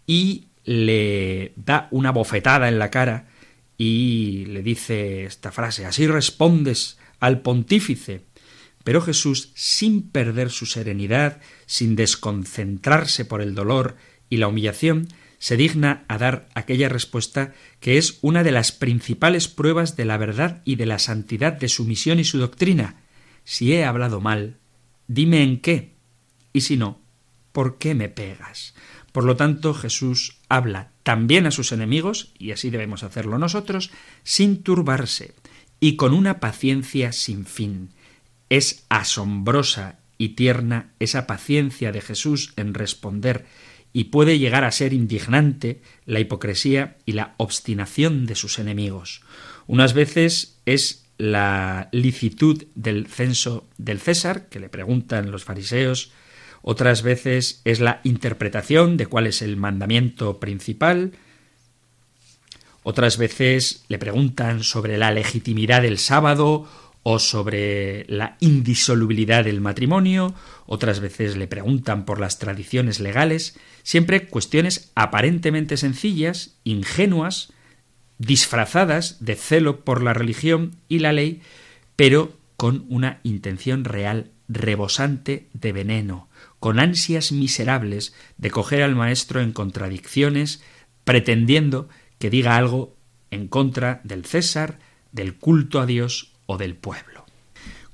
[0.05, 3.25] y le da una bofetada en la cara
[3.75, 8.21] y le dice esta frase, así respondes al pontífice.
[8.83, 13.95] Pero Jesús, sin perder su serenidad, sin desconcentrarse por el dolor
[14.29, 15.07] y la humillación,
[15.39, 20.17] se digna a dar aquella respuesta que es una de las principales pruebas de la
[20.17, 23.01] verdad y de la santidad de su misión y su doctrina.
[23.43, 24.57] Si he hablado mal,
[25.07, 25.95] dime en qué,
[26.53, 26.99] y si no,
[27.53, 28.75] ¿por qué me pegas?
[29.11, 33.91] Por lo tanto, Jesús habla también a sus enemigos, y así debemos hacerlo nosotros,
[34.23, 35.33] sin turbarse
[35.79, 37.89] y con una paciencia sin fin.
[38.49, 43.45] Es asombrosa y tierna esa paciencia de Jesús en responder
[43.93, 49.21] y puede llegar a ser indignante la hipocresía y la obstinación de sus enemigos.
[49.65, 56.11] Unas veces es la licitud del censo del César, que le preguntan los fariseos,
[56.61, 61.13] otras veces es la interpretación de cuál es el mandamiento principal,
[62.83, 66.67] otras veces le preguntan sobre la legitimidad del sábado
[67.03, 70.33] o sobre la indisolubilidad del matrimonio,
[70.65, 77.51] otras veces le preguntan por las tradiciones legales, siempre cuestiones aparentemente sencillas, ingenuas,
[78.17, 81.41] disfrazadas de celo por la religión y la ley,
[81.95, 86.28] pero con una intención real rebosante de veneno,
[86.59, 90.61] con ansias miserables de coger al maestro en contradicciones,
[91.03, 92.95] pretendiendo que diga algo
[93.31, 94.79] en contra del César,
[95.11, 97.25] del culto a Dios o del pueblo.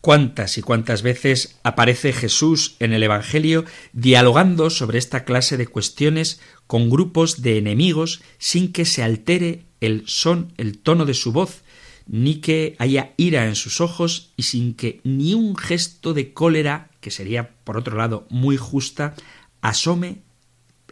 [0.01, 6.39] Cuántas y cuántas veces aparece Jesús en el Evangelio dialogando sobre esta clase de cuestiones
[6.67, 11.63] con grupos de enemigos sin que se altere el son, el tono de su voz,
[12.07, 16.91] ni que haya ira en sus ojos y sin que ni un gesto de cólera,
[17.05, 19.13] que sería por otro lado muy justa,
[19.61, 20.23] asome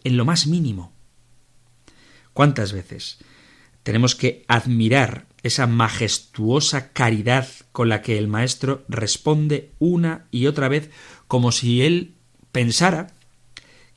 [0.03, 0.93] en lo más mínimo.
[2.33, 3.17] ¿Cuántas veces
[3.81, 10.67] tenemos que admirar esa majestuosa caridad con la que el Maestro responde una y otra
[10.67, 10.91] vez
[11.27, 12.13] como si él
[12.51, 13.07] pensara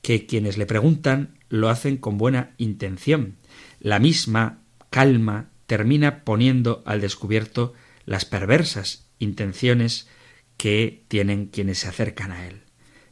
[0.00, 3.36] que quienes le preguntan lo hacen con buena intención.
[3.78, 7.74] La misma calma termina poniendo al descubierto
[8.06, 10.08] las perversas intenciones
[10.56, 12.66] que tienen quienes se acercan a él.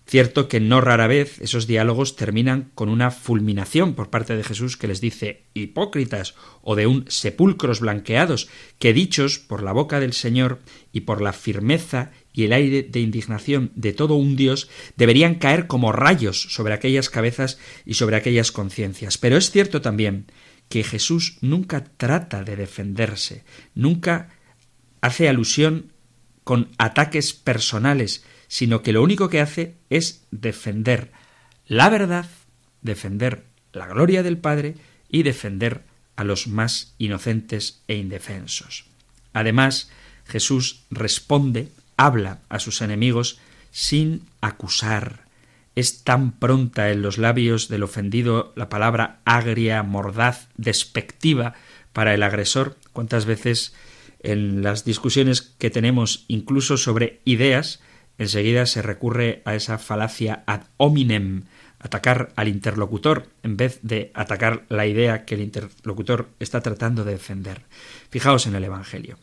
[0.07, 4.76] Cierto que no rara vez esos diálogos terminan con una fulminación por parte de Jesús
[4.76, 10.12] que les dice hipócritas o de un sepulcros blanqueados, que dichos por la boca del
[10.12, 10.61] Señor
[10.92, 15.66] y por la firmeza y el aire de indignación de todo un Dios deberían caer
[15.66, 19.16] como rayos sobre aquellas cabezas y sobre aquellas conciencias.
[19.16, 20.26] Pero es cierto también
[20.68, 24.28] que Jesús nunca trata de defenderse, nunca
[25.01, 25.93] hace alusión
[26.45, 31.11] con ataques personales, sino que lo único que hace es defender
[31.66, 32.26] la verdad,
[32.82, 34.74] defender la gloria del Padre
[35.09, 35.82] y defender
[36.16, 38.84] a los más inocentes e indefensos.
[39.32, 39.90] Además,
[40.26, 43.38] Jesús responde, habla a sus enemigos
[43.72, 45.24] sin acusar.
[45.74, 51.55] Es tan pronta en los labios del ofendido la palabra agria, mordaz, despectiva
[51.92, 52.76] para el agresor.
[52.92, 53.74] ¿Cuántas veces
[54.25, 57.81] en las discusiones que tenemos incluso sobre ideas
[58.18, 61.45] enseguida se recurre a esa falacia ad hominem,
[61.79, 67.12] atacar al interlocutor en vez de atacar la idea que el interlocutor está tratando de
[67.12, 67.62] defender.
[68.11, 69.18] Fijaos en el Evangelio.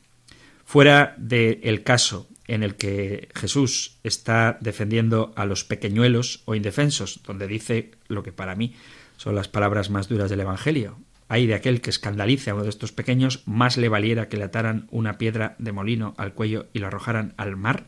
[0.65, 7.47] Fuera del caso en el que Jesús está defendiendo a los pequeñuelos o indefensos, donde
[7.47, 8.75] dice lo que para mí
[9.17, 10.97] son las palabras más duras del Evangelio.
[11.31, 14.43] Hay de aquel que escandalice a uno de estos pequeños, más le valiera que le
[14.43, 17.85] ataran una piedra de molino al cuello y lo arrojaran al mar.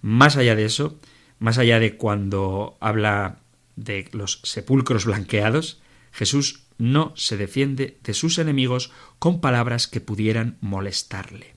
[0.00, 0.98] Más allá de eso,
[1.38, 3.40] más allá de cuando habla
[3.76, 5.82] de los sepulcros blanqueados,
[6.12, 11.56] Jesús no se defiende de sus enemigos con palabras que pudieran molestarle.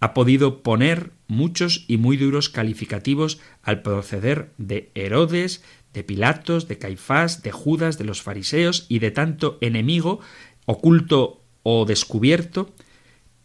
[0.00, 5.62] Ha podido poner muchos y muy duros calificativos al proceder de Herodes,
[5.92, 10.20] de Pilatos, de Caifás, de Judas, de los fariseos y de tanto enemigo
[10.66, 12.72] oculto o descubierto,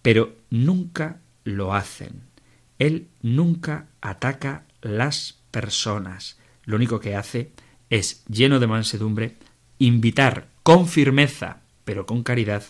[0.01, 2.22] pero nunca lo hacen.
[2.78, 6.38] Él nunca ataca las personas.
[6.65, 7.51] Lo único que hace
[7.89, 9.36] es, lleno de mansedumbre,
[9.80, 12.63] invitar con firmeza, pero con caridad,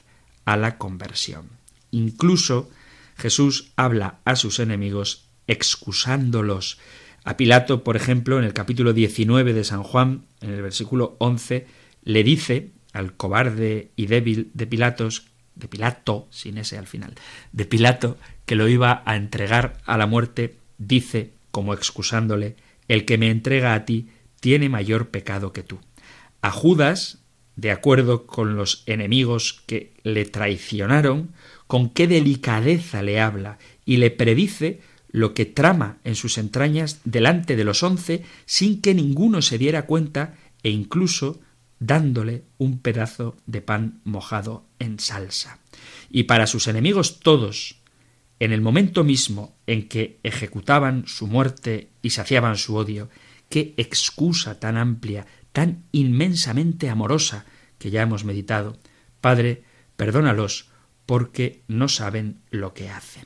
[0.45, 1.49] a la conversión.
[1.91, 2.69] Incluso
[3.17, 6.79] Jesús habla a sus enemigos excusándolos.
[7.23, 11.67] A Pilato, por ejemplo, en el capítulo 19 de San Juan, en el versículo 11,
[12.03, 17.15] le dice al cobarde y débil de Pilatos, de Pilato, sin ese al final,
[17.51, 22.55] de Pilato, que lo iba a entregar a la muerte, dice, como excusándole,
[22.87, 24.09] el que me entrega a ti
[24.39, 25.79] tiene mayor pecado que tú.
[26.41, 27.19] A Judas,
[27.55, 31.31] de acuerdo con los enemigos que le traicionaron,
[31.67, 34.79] con qué delicadeza le habla y le predice
[35.11, 39.85] lo que trama en sus entrañas delante de los once sin que ninguno se diera
[39.85, 41.39] cuenta e incluso
[41.79, 45.59] dándole un pedazo de pan mojado en salsa.
[46.09, 47.81] Y para sus enemigos todos,
[48.39, 53.09] en el momento mismo en que ejecutaban su muerte y saciaban su odio,
[53.49, 57.45] qué excusa tan amplia, tan inmensamente amorosa
[57.77, 58.77] que ya hemos meditado.
[59.21, 59.63] Padre,
[59.95, 60.69] perdónalos
[61.05, 63.25] porque no saben lo que hacen.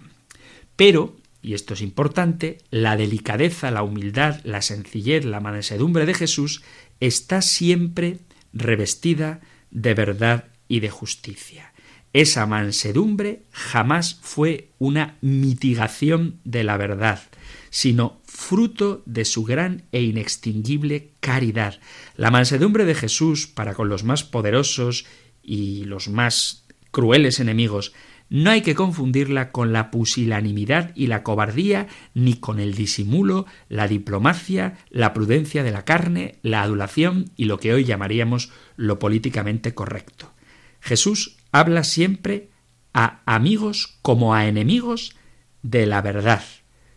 [0.75, 6.63] Pero, y esto es importante, la delicadeza, la humildad, la sencillez, la mansedumbre de Jesús
[6.99, 8.19] está siempre
[8.53, 9.41] revestida
[9.71, 11.73] de verdad y de justicia.
[12.13, 17.23] Esa mansedumbre jamás fue una mitigación de la verdad,
[17.71, 21.79] sino fruto de su gran e inextinguible caridad.
[22.15, 25.05] La mansedumbre de Jesús para con los más poderosos
[25.41, 27.93] y los más crueles enemigos
[28.33, 33.87] no hay que confundirla con la pusilanimidad y la cobardía, ni con el disimulo, la
[33.87, 39.75] diplomacia, la prudencia de la carne, la adulación y lo que hoy llamaríamos lo políticamente
[39.75, 40.31] correcto.
[40.79, 42.49] Jesús habla siempre
[42.91, 45.15] a amigos como a enemigos
[45.61, 46.43] de la verdad.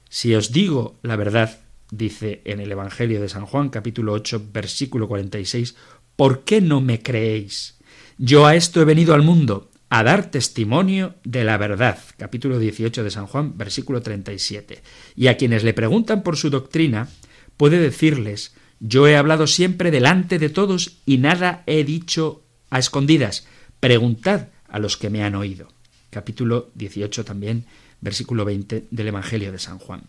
[0.09, 1.61] Si os digo la verdad,
[1.91, 5.77] dice en el Evangelio de San Juan capítulo 8 versículo 46,
[6.17, 7.77] ¿por qué no me creéis?
[8.17, 11.99] Yo a esto he venido al mundo, a dar testimonio de la verdad.
[12.17, 14.83] Capítulo 18 de San Juan, versículo 37.
[15.15, 17.09] Y a quienes le preguntan por su doctrina,
[17.57, 23.47] puede decirles, yo he hablado siempre delante de todos y nada he dicho a escondidas.
[23.81, 25.69] Preguntad a los que me han oído.
[26.11, 27.67] Capítulo 18 también,
[28.01, 30.03] versículo 20 del Evangelio de San Juan.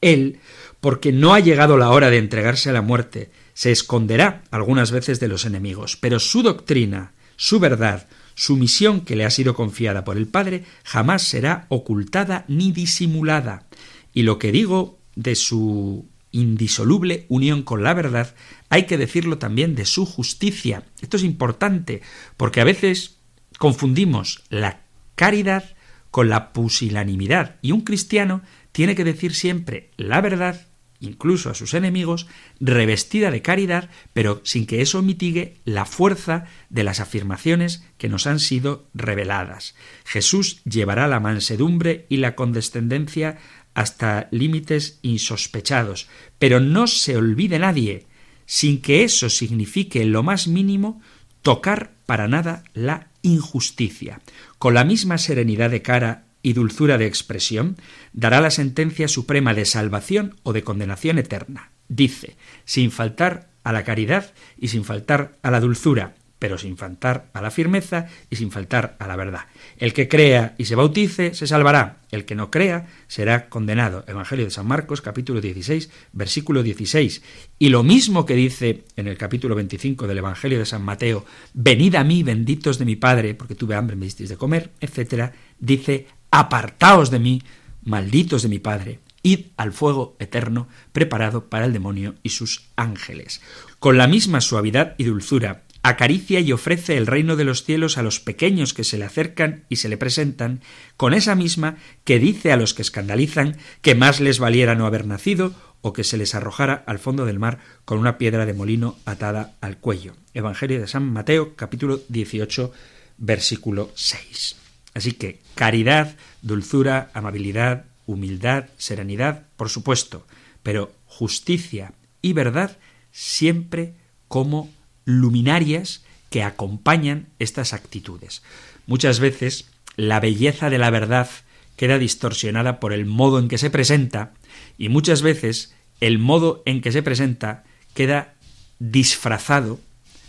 [0.00, 0.40] Él,
[0.80, 5.20] porque no ha llegado la hora de entregarse a la muerte, se esconderá algunas veces
[5.20, 10.04] de los enemigos, pero su doctrina, su verdad, su misión que le ha sido confiada
[10.04, 13.66] por el Padre jamás será ocultada ni disimulada.
[14.12, 18.34] Y lo que digo de su indisoluble unión con la verdad,
[18.68, 20.82] hay que decirlo también de su justicia.
[21.00, 22.02] Esto es importante,
[22.36, 23.18] porque a veces
[23.58, 24.80] confundimos la
[25.14, 25.64] caridad
[26.10, 30.66] con la pusilanimidad, y un cristiano tiene que decir siempre la verdad
[31.04, 32.26] incluso a sus enemigos,
[32.60, 38.26] revestida de caridad, pero sin que eso mitigue la fuerza de las afirmaciones que nos
[38.26, 39.74] han sido reveladas.
[40.04, 43.38] Jesús llevará la mansedumbre y la condescendencia
[43.74, 48.06] hasta límites insospechados, pero no se olvide nadie,
[48.46, 51.00] sin que eso signifique en lo más mínimo
[51.42, 54.20] tocar para nada la injusticia.
[54.58, 57.76] Con la misma serenidad de cara y dulzura de expresión,
[58.12, 61.72] dará la sentencia suprema de salvación o de condenación eterna.
[61.88, 67.30] Dice, sin faltar a la caridad y sin faltar a la dulzura, pero sin faltar
[67.32, 69.46] a la firmeza y sin faltar a la verdad.
[69.78, 74.04] El que crea y se bautice se salvará, el que no crea será condenado.
[74.06, 77.22] Evangelio de San Marcos capítulo 16 versículo 16.
[77.58, 81.24] Y lo mismo que dice en el capítulo 25 del Evangelio de San Mateo,
[81.54, 85.32] venid a mí benditos de mi Padre, porque tuve hambre, me disteis de comer, etcétera,
[85.58, 87.42] dice Apartaos de mí,
[87.84, 93.40] malditos de mi Padre, id al fuego eterno preparado para el demonio y sus ángeles.
[93.78, 98.02] Con la misma suavidad y dulzura, acaricia y ofrece el reino de los cielos a
[98.02, 100.60] los pequeños que se le acercan y se le presentan,
[100.96, 105.06] con esa misma que dice a los que escandalizan que más les valiera no haber
[105.06, 108.98] nacido o que se les arrojara al fondo del mar con una piedra de molino
[109.04, 110.16] atada al cuello.
[110.34, 112.72] Evangelio de San Mateo, capítulo 18,
[113.18, 114.63] versículo 6.
[114.94, 120.26] Así que caridad, dulzura, amabilidad, humildad, serenidad, por supuesto,
[120.62, 121.92] pero justicia
[122.22, 122.76] y verdad
[123.12, 123.94] siempre
[124.28, 124.70] como
[125.04, 128.42] luminarias que acompañan estas actitudes.
[128.86, 131.28] Muchas veces la belleza de la verdad
[131.76, 134.34] queda distorsionada por el modo en que se presenta
[134.78, 137.64] y muchas veces el modo en que se presenta
[137.94, 138.34] queda
[138.78, 139.80] disfrazado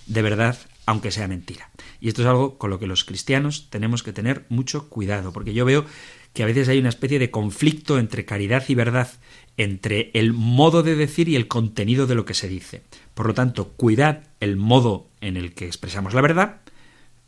[0.06, 1.70] de verdad aunque sea mentira.
[2.00, 5.54] Y esto es algo con lo que los cristianos tenemos que tener mucho cuidado, porque
[5.54, 5.86] yo veo
[6.34, 9.10] que a veces hay una especie de conflicto entre caridad y verdad,
[9.58, 12.84] entre el modo de decir y el contenido de lo que se dice.
[13.14, 16.62] Por lo tanto, cuidad el modo en el que expresamos la verdad,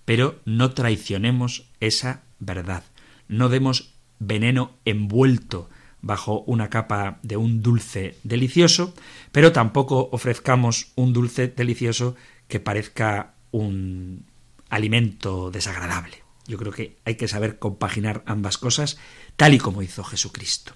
[0.03, 2.83] pero no traicionemos esa verdad.
[3.27, 5.69] No demos veneno envuelto
[6.01, 8.93] bajo una capa de un dulce delicioso,
[9.31, 12.15] pero tampoco ofrezcamos un dulce delicioso
[12.47, 14.25] que parezca un
[14.69, 16.23] alimento desagradable.
[16.47, 18.97] Yo creo que hay que saber compaginar ambas cosas
[19.35, 20.73] tal y como hizo Jesucristo.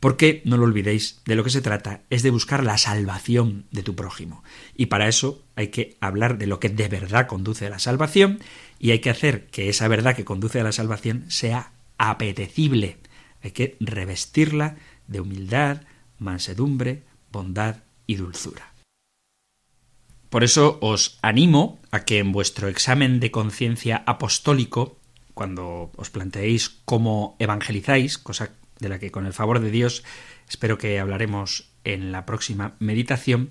[0.00, 3.82] Porque, no lo olvidéis, de lo que se trata es de buscar la salvación de
[3.82, 4.42] tu prójimo.
[4.76, 8.40] Y para eso hay que hablar de lo que de verdad conduce a la salvación
[8.78, 12.98] y hay que hacer que esa verdad que conduce a la salvación sea apetecible.
[13.42, 15.82] Hay que revestirla de humildad,
[16.18, 18.69] mansedumbre, bondad y dulzura.
[20.30, 24.96] Por eso os animo a que en vuestro examen de conciencia apostólico,
[25.34, 30.04] cuando os planteéis cómo evangelizáis, cosa de la que con el favor de Dios
[30.48, 33.50] espero que hablaremos en la próxima meditación,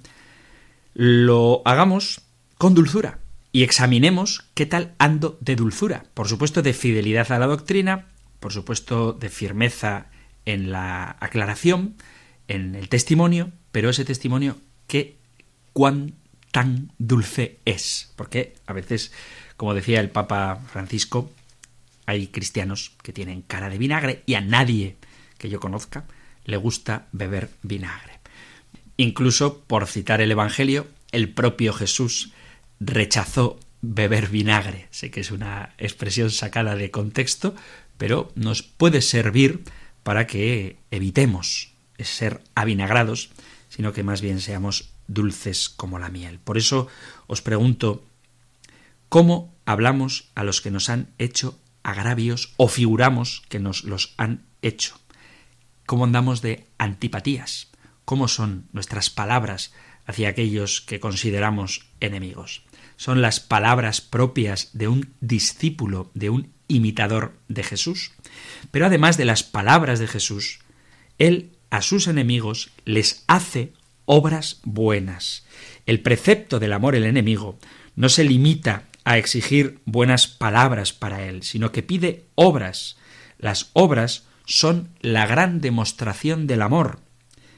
[0.93, 2.21] lo hagamos
[2.57, 3.19] con dulzura
[3.51, 6.05] y examinemos qué tal ando de dulzura.
[6.13, 8.07] Por supuesto, de fidelidad a la doctrina,
[8.39, 10.07] por supuesto, de firmeza
[10.45, 11.95] en la aclaración,
[12.47, 14.57] en el testimonio, pero ese testimonio
[14.87, 15.17] que
[15.73, 16.15] cuán
[16.51, 18.11] tan dulce es.
[18.15, 19.11] Porque a veces,
[19.57, 21.31] como decía el Papa Francisco,
[22.05, 24.97] hay cristianos que tienen cara de vinagre y a nadie
[25.37, 26.05] que yo conozca
[26.45, 28.19] le gusta beber vinagre.
[28.97, 32.33] Incluso, por citar el Evangelio, el propio Jesús
[32.79, 34.87] rechazó beber vinagre.
[34.91, 37.55] Sé que es una expresión sacada de contexto,
[37.97, 39.63] pero nos puede servir
[40.03, 43.29] para que evitemos ser avinagrados,
[43.69, 46.39] sino que más bien seamos dulces como la miel.
[46.39, 46.87] Por eso
[47.27, 48.05] os pregunto,
[49.09, 54.45] ¿cómo hablamos a los que nos han hecho agravios o figuramos que nos los han
[54.61, 54.99] hecho?
[55.85, 57.67] ¿Cómo andamos de antipatías?
[58.05, 59.73] ¿Cómo son nuestras palabras
[60.05, 62.63] hacia aquellos que consideramos enemigos?
[62.99, 68.11] son las palabras propias de un discípulo, de un imitador de Jesús.
[68.71, 70.59] Pero además de las palabras de Jesús,
[71.17, 73.71] Él a sus enemigos les hace
[74.11, 75.45] obras buenas.
[75.85, 77.59] El precepto del amor al enemigo
[77.95, 82.97] no se limita a exigir buenas palabras para Él, sino que pide obras.
[83.37, 87.01] Las obras son la gran demostración del amor.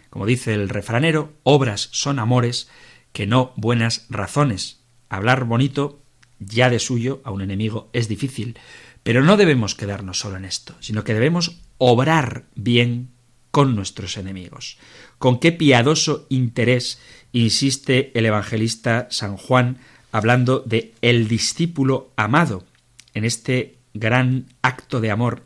[0.10, 2.68] Como dice el refranero, obras son amores
[3.14, 4.82] que no buenas razones.
[5.08, 6.02] Hablar bonito
[6.40, 8.60] ya de suyo a un enemigo es difícil,
[9.04, 13.12] pero no debemos quedarnos solo en esto, sino que debemos obrar bien
[13.52, 14.78] con nuestros enemigos.
[15.22, 17.00] Con qué piadoso interés
[17.32, 19.78] insiste el evangelista San Juan
[20.12, 22.66] hablando de el discípulo amado.
[23.14, 25.44] En este gran acto de amor,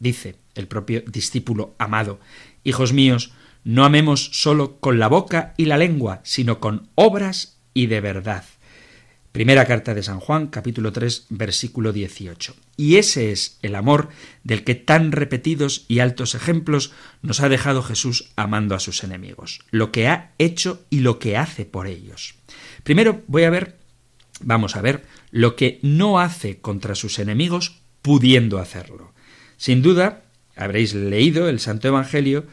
[0.00, 2.18] dice el propio discípulo amado,
[2.64, 7.86] Hijos míos, no amemos solo con la boca y la lengua, sino con obras y
[7.86, 8.42] de verdad.
[9.32, 12.54] Primera carta de San Juan, capítulo 3, versículo 18.
[12.76, 14.10] Y ese es el amor
[14.44, 19.60] del que tan repetidos y altos ejemplos nos ha dejado Jesús amando a sus enemigos,
[19.70, 22.34] lo que ha hecho y lo que hace por ellos.
[22.82, 23.78] Primero voy a ver,
[24.42, 29.14] vamos a ver, lo que no hace contra sus enemigos pudiendo hacerlo.
[29.56, 30.24] Sin duda,
[30.56, 32.44] habréis leído el Santo Evangelio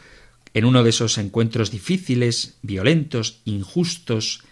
[0.54, 4.44] en uno de esos encuentros difíciles, violentos, injustos,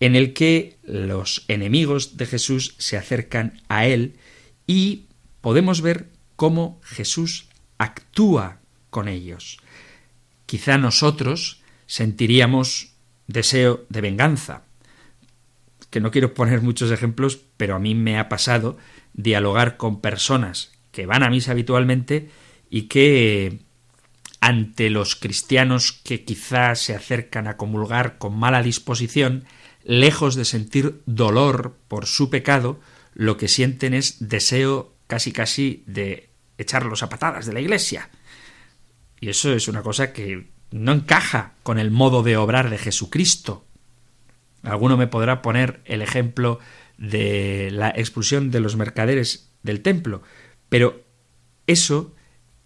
[0.00, 4.16] en el que los enemigos de Jesús se acercan a él
[4.66, 5.06] y
[5.40, 9.58] podemos ver cómo Jesús actúa con ellos.
[10.46, 12.92] Quizá nosotros sentiríamos
[13.26, 14.64] deseo de venganza,
[15.90, 18.78] que no quiero poner muchos ejemplos, pero a mí me ha pasado
[19.14, 22.30] dialogar con personas que van a misa habitualmente
[22.70, 23.60] y que
[24.40, 29.44] ante los cristianos que quizá se acercan a comulgar con mala disposición,
[29.88, 32.78] lejos de sentir dolor por su pecado,
[33.14, 36.28] lo que sienten es deseo casi casi de
[36.58, 38.10] echarlos a patadas de la iglesia.
[39.18, 43.64] Y eso es una cosa que no encaja con el modo de obrar de Jesucristo.
[44.62, 46.58] Alguno me podrá poner el ejemplo
[46.98, 50.22] de la expulsión de los mercaderes del templo,
[50.68, 51.02] pero
[51.66, 52.14] eso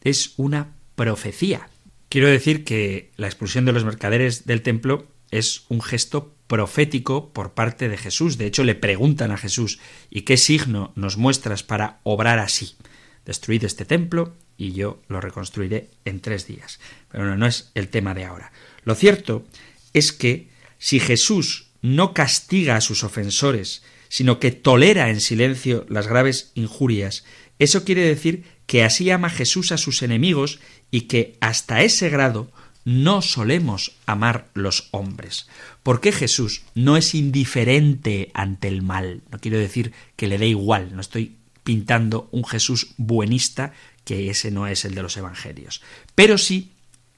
[0.00, 1.68] es una profecía.
[2.08, 7.54] Quiero decir que la expulsión de los mercaderes del templo es un gesto profético por
[7.54, 8.38] parte de Jesús.
[8.38, 9.78] De hecho, le preguntan a Jesús
[10.10, 12.76] ¿y qué signo nos muestras para obrar así?
[13.24, 16.80] Destruid este templo y yo lo reconstruiré en tres días.
[17.10, 18.52] Pero no, no es el tema de ahora.
[18.84, 19.46] Lo cierto
[19.92, 26.06] es que si Jesús no castiga a sus ofensores, sino que tolera en silencio las
[26.06, 27.24] graves injurias,
[27.58, 32.50] eso quiere decir que así ama Jesús a sus enemigos y que hasta ese grado
[32.84, 35.48] no solemos amar los hombres.
[35.82, 39.22] Porque Jesús no es indiferente ante el mal.
[39.30, 43.72] No quiero decir que le dé igual, no estoy pintando un Jesús buenista,
[44.04, 45.80] que ese no es el de los evangelios.
[46.14, 46.72] Pero sí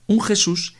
[0.06, 0.74] un Jesús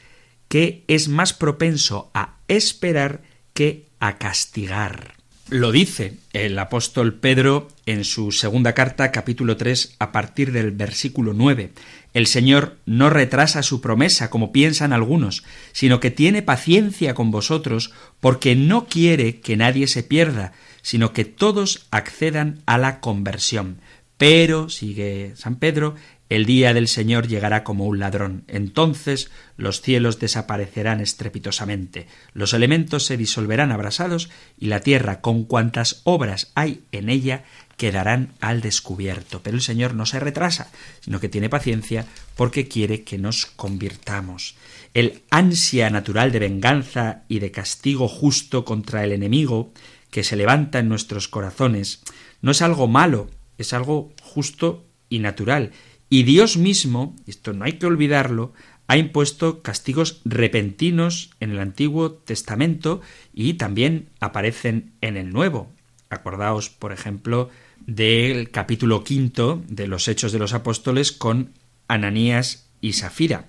[0.49, 3.23] que es más propenso a esperar
[3.55, 5.15] que a castigar.
[5.55, 11.33] Lo dice el apóstol Pedro en su segunda carta, capítulo 3, a partir del versículo
[11.33, 11.71] 9.
[12.13, 17.93] El Señor no retrasa su promesa, como piensan algunos, sino que tiene paciencia con vosotros,
[18.19, 23.79] porque no quiere que nadie se pierda, sino que todos accedan a la conversión.
[24.17, 25.95] Pero, sigue San Pedro,
[26.35, 28.45] el día del Señor llegará como un ladrón.
[28.49, 36.01] Entonces los cielos desaparecerán estrepitosamente, los elementos se disolverán abrasados y la tierra, con cuantas
[36.05, 37.45] obras hay en ella,
[37.77, 39.43] quedarán al descubierto.
[39.43, 40.71] Pero el Señor no se retrasa,
[41.01, 42.07] sino que tiene paciencia
[42.37, 44.57] porque quiere que nos convirtamos.
[44.93, 49.73] El ansia natural de venganza y de castigo justo contra el enemigo
[50.11, 52.03] que se levanta en nuestros corazones
[52.41, 53.29] no es algo malo,
[53.59, 55.73] es algo justo y natural,
[56.11, 58.53] y Dios mismo, esto no hay que olvidarlo,
[58.87, 63.01] ha impuesto castigos repentinos en el Antiguo Testamento
[63.33, 65.73] y también aparecen en el Nuevo.
[66.11, 67.49] Acordaos, por ejemplo,
[67.87, 71.53] del capítulo quinto de los Hechos de los Apóstoles con
[71.89, 73.49] Ananías y Safira.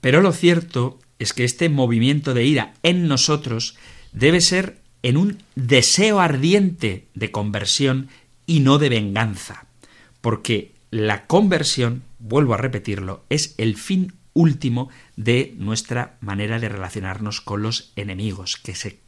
[0.00, 3.76] Pero lo cierto es que este movimiento de ira en nosotros
[4.12, 8.08] debe ser en un deseo ardiente de conversión
[8.46, 9.66] y no de venganza,
[10.20, 17.40] porque la conversión, vuelvo a repetirlo, es el fin último de nuestra manera de relacionarnos
[17.40, 19.00] con los enemigos, que se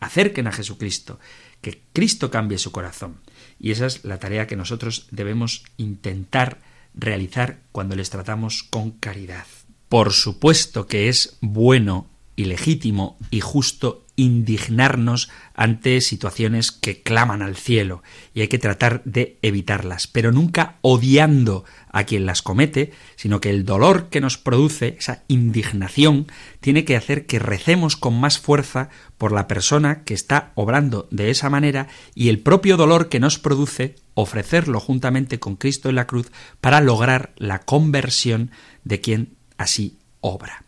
[0.00, 1.18] acerquen a Jesucristo,
[1.62, 3.16] que Cristo cambie su corazón.
[3.58, 6.60] Y esa es la tarea que nosotros debemos intentar
[6.94, 9.46] realizar cuando les tratamos con caridad.
[9.88, 12.06] Por supuesto que es bueno
[12.40, 19.02] y legítimo y justo indignarnos ante situaciones que claman al cielo y hay que tratar
[19.04, 24.38] de evitarlas, pero nunca odiando a quien las comete, sino que el dolor que nos
[24.38, 26.28] produce, esa indignación,
[26.60, 28.88] tiene que hacer que recemos con más fuerza
[29.18, 33.38] por la persona que está obrando de esa manera y el propio dolor que nos
[33.38, 36.32] produce ofrecerlo juntamente con Cristo en la cruz
[36.62, 38.50] para lograr la conversión
[38.84, 40.64] de quien así obra.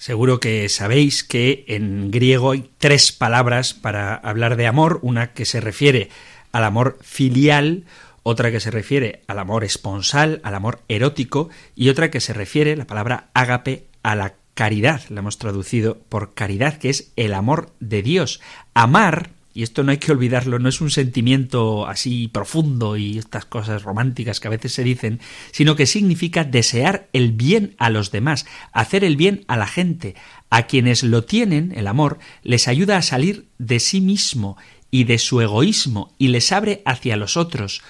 [0.00, 5.44] Seguro que sabéis que en griego hay tres palabras para hablar de amor, una que
[5.44, 6.08] se refiere
[6.52, 7.84] al amor filial,
[8.22, 12.76] otra que se refiere al amor esponsal, al amor erótico, y otra que se refiere,
[12.76, 17.70] la palabra ágape, a la caridad, la hemos traducido por caridad, que es el amor
[17.78, 18.40] de Dios.
[18.72, 23.44] Amar y esto no hay que olvidarlo, no es un sentimiento así profundo y estas
[23.44, 25.20] cosas románticas que a veces se dicen,
[25.50, 30.14] sino que significa desear el bien a los demás, hacer el bien a la gente.
[30.50, 34.56] A quienes lo tienen, el amor, les ayuda a salir de sí mismo
[34.90, 37.82] y de su egoísmo y les abre hacia los otros.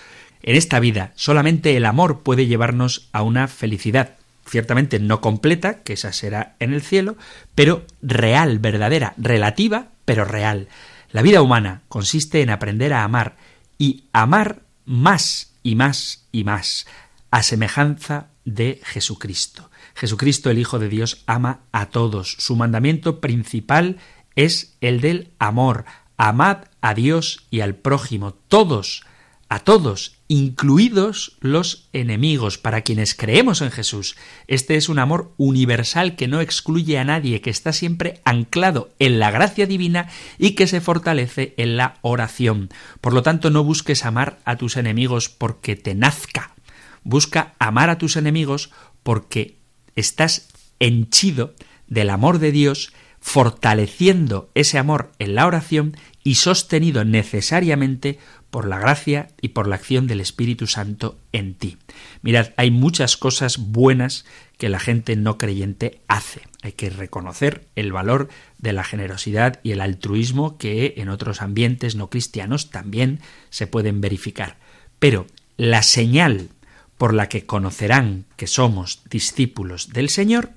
[0.42, 4.16] En esta vida solamente el amor puede llevarnos a una felicidad,
[4.48, 7.16] ciertamente no completa, que esa será en el cielo,
[7.54, 10.68] pero real, verdadera, relativa, pero real.
[11.12, 13.36] La vida humana consiste en aprender a amar
[13.78, 16.86] y amar más y más y más,
[17.30, 19.70] a semejanza de Jesucristo.
[19.94, 22.36] Jesucristo, el Hijo de Dios, ama a todos.
[22.38, 23.98] Su mandamiento principal
[24.36, 25.84] es el del amor.
[26.16, 29.02] Amad a Dios y al prójimo, todos
[29.50, 34.14] a todos, incluidos los enemigos, para quienes creemos en Jesús.
[34.46, 39.18] Este es un amor universal que no excluye a nadie, que está siempre anclado en
[39.18, 40.08] la gracia divina
[40.38, 42.70] y que se fortalece en la oración.
[43.00, 46.54] Por lo tanto, no busques amar a tus enemigos porque te nazca.
[47.02, 48.70] Busca amar a tus enemigos
[49.02, 49.56] porque
[49.96, 50.46] estás
[50.78, 51.56] henchido
[51.88, 58.20] del amor de Dios, fortaleciendo ese amor en la oración y sostenido necesariamente
[58.50, 61.78] por la gracia y por la acción del Espíritu Santo en ti.
[62.22, 64.24] Mirad, hay muchas cosas buenas
[64.58, 66.42] que la gente no creyente hace.
[66.62, 68.28] Hay que reconocer el valor
[68.58, 74.00] de la generosidad y el altruismo que en otros ambientes no cristianos también se pueden
[74.00, 74.58] verificar.
[74.98, 75.26] Pero
[75.56, 76.50] la señal
[76.98, 80.50] por la que conocerán que somos discípulos del Señor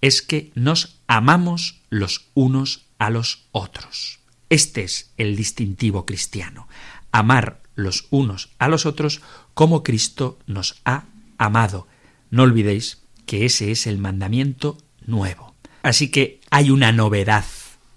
[0.00, 4.20] es que nos amamos los unos a los otros.
[4.48, 6.68] Este es el distintivo cristiano
[7.12, 9.20] amar los unos a los otros
[9.54, 11.04] como Cristo nos ha
[11.38, 11.86] amado.
[12.30, 15.54] No olvidéis que ese es el mandamiento nuevo.
[15.82, 17.44] Así que hay una novedad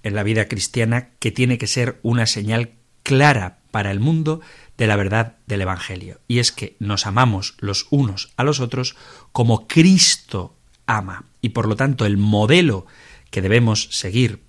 [0.03, 4.41] en la vida cristiana que tiene que ser una señal clara para el mundo
[4.77, 6.21] de la verdad del Evangelio.
[6.27, 8.95] Y es que nos amamos los unos a los otros
[9.31, 10.55] como Cristo
[10.85, 11.25] ama.
[11.41, 12.85] Y por lo tanto el modelo
[13.29, 14.43] que debemos seguir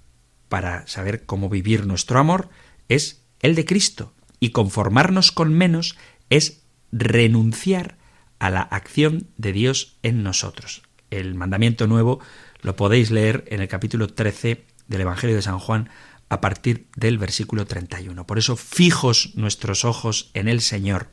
[0.49, 2.51] para saber cómo vivir nuestro amor
[2.89, 5.97] es el de Cristo y conformarnos con menos
[6.29, 7.97] es renunciar
[8.39, 10.83] a la acción de Dios en nosotros.
[11.11, 12.21] El mandamiento nuevo
[12.61, 15.89] lo podéis leer en el capítulo 13 del Evangelio de San Juan
[16.29, 18.27] a partir del versículo 31.
[18.27, 21.09] Por eso, fijos nuestros ojos en el Señor,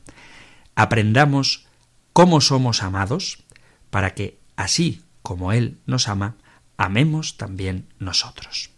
[0.74, 1.64] aprendamos
[2.12, 3.44] cómo somos amados,
[3.88, 6.36] para que, así como Él nos ama,
[6.76, 8.68] amemos también nosotros.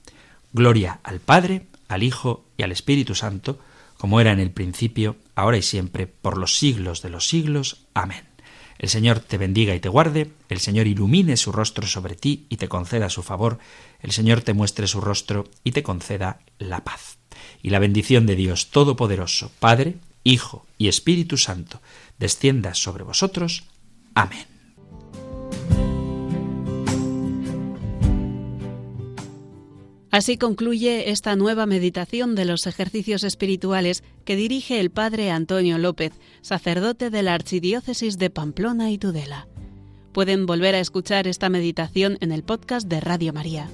[0.52, 3.59] Gloria al Padre, al Hijo y al Espíritu Santo,
[4.05, 7.86] como era en el principio, ahora y siempre, por los siglos de los siglos.
[7.94, 8.24] Amén.
[8.78, 12.59] El Señor te bendiga y te guarde, el Señor ilumine su rostro sobre ti y
[12.59, 13.59] te conceda su favor,
[14.00, 17.16] el Señor te muestre su rostro y te conceda la paz.
[17.62, 21.80] Y la bendición de Dios Todopoderoso, Padre, Hijo y Espíritu Santo,
[22.18, 23.64] descienda sobre vosotros.
[24.14, 24.53] Amén.
[30.14, 36.12] Así concluye esta nueva meditación de los ejercicios espirituales que dirige el Padre Antonio López,
[36.40, 39.48] sacerdote de la Archidiócesis de Pamplona y Tudela.
[40.12, 43.68] Pueden volver a escuchar esta meditación en el podcast de Radio María.